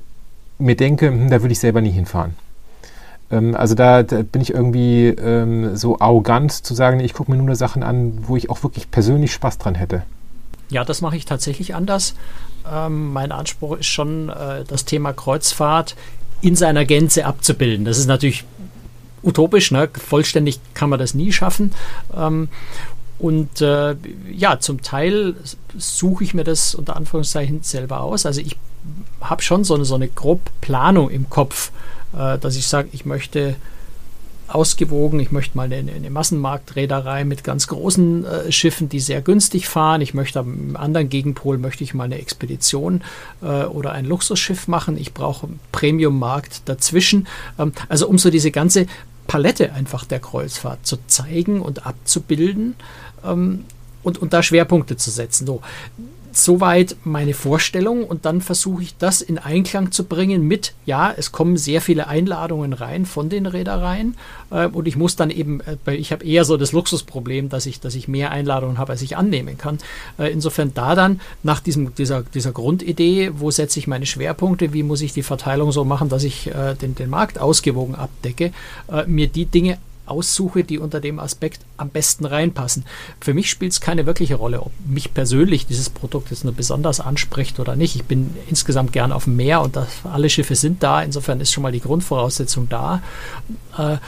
[0.59, 2.35] mir denke, hm, da würde ich selber nie hinfahren.
[3.31, 7.39] Ähm, also da, da, bin ich irgendwie ähm, so arrogant zu sagen, ich gucke mir
[7.39, 10.03] nur Sachen an, wo ich auch wirklich persönlich Spaß dran hätte.
[10.69, 12.15] Ja, das mache ich tatsächlich anders.
[12.71, 15.97] Ähm, mein Anspruch ist schon, äh, das Thema Kreuzfahrt
[16.41, 17.85] in seiner Gänze abzubilden.
[17.85, 18.45] Das ist natürlich
[19.23, 19.89] utopisch, ne?
[19.93, 21.73] vollständig kann man das nie schaffen.
[22.17, 22.49] Ähm,
[23.19, 23.97] und äh,
[24.33, 25.35] ja, zum Teil
[25.77, 28.25] suche ich mir das unter Anführungszeichen selber aus.
[28.25, 28.57] Also ich
[29.21, 31.71] habe schon so eine, so eine grob Planung im Kopf,
[32.15, 33.57] äh, dass ich sage, ich möchte
[34.55, 35.21] ausgewogen.
[35.21, 40.01] Ich möchte mal eine, eine Massenmarktreederei mit ganz großen äh, Schiffen, die sehr günstig fahren.
[40.01, 43.03] Ich möchte am anderen Gegenpol möchte ich mal eine Expedition
[43.43, 44.97] äh, oder ein Luxusschiff machen.
[44.99, 47.27] Ich brauche einen Premium-Markt dazwischen.
[47.59, 48.87] Ähm, also um so diese ganze
[49.31, 52.75] Palette einfach der Kreuzfahrt zu zeigen und abzubilden
[53.25, 53.65] ähm,
[54.03, 55.47] und, und da Schwerpunkte zu setzen.
[55.47, 55.63] So,
[56.33, 61.33] soweit meine Vorstellung und dann versuche ich das in Einklang zu bringen mit, ja, es
[61.33, 64.17] kommen sehr viele Einladungen rein von den Reedereien
[64.51, 67.81] äh, und ich muss dann eben, äh, ich habe eher so das Luxusproblem, dass ich,
[67.81, 69.79] dass ich mehr Einladungen habe, als ich annehmen kann.
[70.19, 74.83] Äh, insofern da dann nach diesem, dieser, dieser Grundidee, wo setze ich meine Schwerpunkte, wie
[74.83, 78.53] muss ich die Verteilung so machen, dass ich äh, den, den Markt ausgewogen abdecke,
[78.91, 79.79] äh, mir die Dinge
[80.11, 82.85] aussuche, die unter dem Aspekt am besten reinpassen.
[83.21, 87.01] Für mich spielt es keine wirkliche Rolle, ob mich persönlich dieses Produkt jetzt nur besonders
[87.01, 87.97] anspricht oder nicht.
[87.97, 91.03] Ich bin insgesamt gern auf dem Meer und das, alle Schiffe sind da.
[91.03, 93.03] Insofern ist schon mal die Grundvoraussetzung da.
[93.79, 93.99] Äh,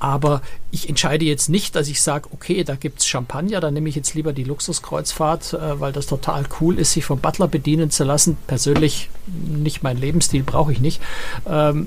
[0.00, 0.40] aber
[0.70, 3.94] ich entscheide jetzt nicht, dass ich sage, okay, da gibt es Champagner, dann nehme ich
[3.94, 8.04] jetzt lieber die Luxuskreuzfahrt, äh, weil das total cool ist, sich vom Butler bedienen zu
[8.04, 8.38] lassen.
[8.46, 11.02] Persönlich nicht mein Lebensstil, brauche ich nicht.
[11.46, 11.86] Ähm,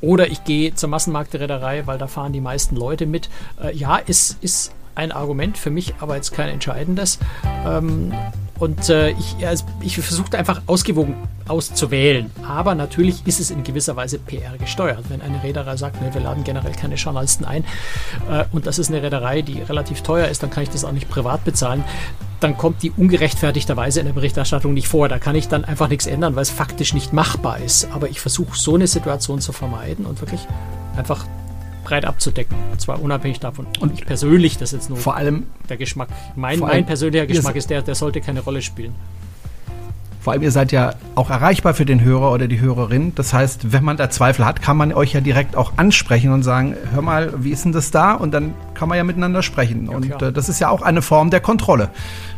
[0.00, 3.28] oder ich gehe zur Massenmarktreederei, weil da fahren die meisten Leute mit.
[3.62, 7.18] Äh, ja, ist, ist ein Argument für mich, aber jetzt kein entscheidendes.
[7.66, 8.12] Ähm,
[8.58, 11.14] und äh, ich, also ich versuche einfach ausgewogen
[11.46, 12.30] auszuwählen.
[12.46, 15.04] Aber natürlich ist es in gewisser Weise PR gesteuert.
[15.08, 17.64] Wenn eine Reederei sagt, nee, wir laden generell keine Journalisten ein
[18.30, 20.92] äh, und das ist eine Reederei, die relativ teuer ist, dann kann ich das auch
[20.92, 21.84] nicht privat bezahlen.
[22.40, 25.08] Dann kommt die ungerechtfertigterweise in der Berichterstattung nicht vor.
[25.08, 27.88] Da kann ich dann einfach nichts ändern, weil es faktisch nicht machbar ist.
[27.92, 30.46] Aber ich versuche so eine Situation zu vermeiden und wirklich
[30.96, 31.26] einfach
[31.88, 32.56] breit abzudecken.
[32.70, 33.66] Und zwar unabhängig davon.
[33.80, 36.08] Und ich persönlich, das jetzt nur vor allem der Geschmack.
[36.36, 38.94] Mein, mein persönlicher Geschmack ist der, der sollte keine Rolle spielen.
[40.28, 43.14] Vor allem, ihr seid ja auch erreichbar für den Hörer oder die Hörerin.
[43.14, 46.42] Das heißt, wenn man da Zweifel hat, kann man euch ja direkt auch ansprechen und
[46.42, 48.12] sagen, hör mal, wie ist denn das da?
[48.12, 49.86] Und dann kann man ja miteinander sprechen.
[49.86, 51.88] Ja, und äh, das ist ja auch eine Form der Kontrolle.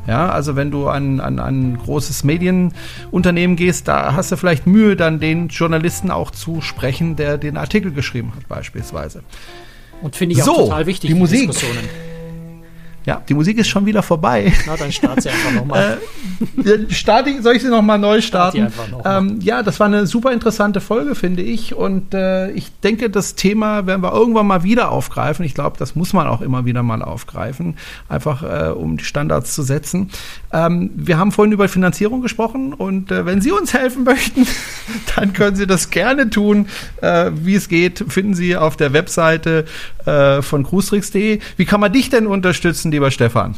[0.06, 4.68] Ja, also wenn du an, an, an ein großes Medienunternehmen gehst, da hast du vielleicht
[4.68, 9.24] Mühe, dann den Journalisten auch zu sprechen, der den Artikel geschrieben hat, beispielsweise.
[10.00, 11.50] Und finde ich so, auch total wichtig, die, die Musik.
[11.50, 11.88] Diskussionen.
[13.10, 14.52] Ja, die Musik ist schon wieder vorbei.
[14.68, 15.98] Na, dann start sie einfach nochmal.
[16.64, 18.72] äh, starte, soll ich sie nochmal neu starten?
[18.92, 21.74] Noch ähm, ja, das war eine super interessante Folge, finde ich.
[21.74, 25.44] Und äh, ich denke, das Thema werden wir irgendwann mal wieder aufgreifen.
[25.44, 27.76] Ich glaube, das muss man auch immer wieder mal aufgreifen,
[28.08, 30.10] einfach äh, um die Standards zu setzen.
[30.52, 34.46] Ähm, wir haben vorhin über Finanzierung gesprochen und äh, wenn Sie uns helfen möchten,
[35.16, 36.66] dann können Sie das gerne tun.
[37.02, 39.64] Äh, wie es geht, finden Sie auf der Webseite
[40.06, 41.40] äh, von cruestricks.de.
[41.56, 42.92] Wie kann man dich denn unterstützen?
[43.00, 43.54] Lieber Stefan?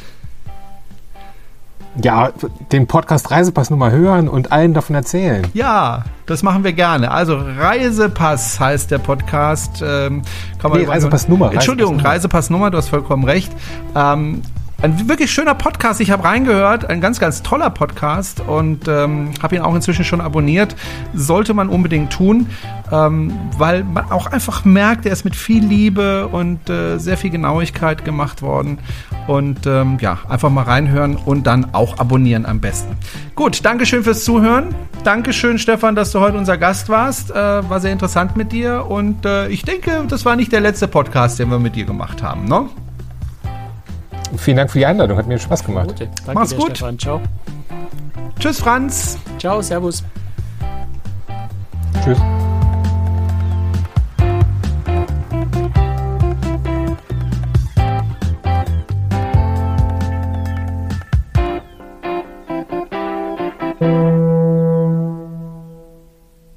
[2.00, 2.30] Ja,
[2.70, 5.46] den Podcast Reisepass nur mal hören und allen davon erzählen.
[5.52, 7.10] Ja, das machen wir gerne.
[7.10, 9.82] Also Reisepass heißt der Podcast.
[9.84, 10.22] Ähm,
[10.58, 11.52] kann man nee, Reisepassnummer.
[11.52, 13.52] Entschuldigung, Reisepassnummer, du hast vollkommen recht.
[13.94, 14.42] Ähm,
[14.82, 16.00] ein wirklich schöner Podcast.
[16.00, 20.20] Ich habe reingehört, ein ganz, ganz toller Podcast und ähm, habe ihn auch inzwischen schon
[20.20, 20.74] abonniert.
[21.14, 22.48] Sollte man unbedingt tun,
[22.90, 27.30] ähm, weil man auch einfach merkt, er ist mit viel Liebe und äh, sehr viel
[27.30, 28.78] Genauigkeit gemacht worden.
[29.28, 32.96] Und ähm, ja, einfach mal reinhören und dann auch abonnieren am besten.
[33.36, 34.74] Gut, Dankeschön fürs Zuhören.
[35.04, 37.30] Dankeschön, Stefan, dass du heute unser Gast warst.
[37.30, 40.88] Äh, war sehr interessant mit dir und äh, ich denke, das war nicht der letzte
[40.88, 42.68] Podcast, den wir mit dir gemacht haben, ne?
[44.36, 45.94] Vielen Dank für die Einladung, hat mir Spaß gemacht.
[45.98, 46.76] Danke Mach's dir, gut.
[46.76, 46.98] Stefan.
[46.98, 47.20] Ciao.
[48.38, 49.18] Tschüss, Franz.
[49.38, 50.02] Ciao, Servus.
[52.02, 52.18] Tschüss.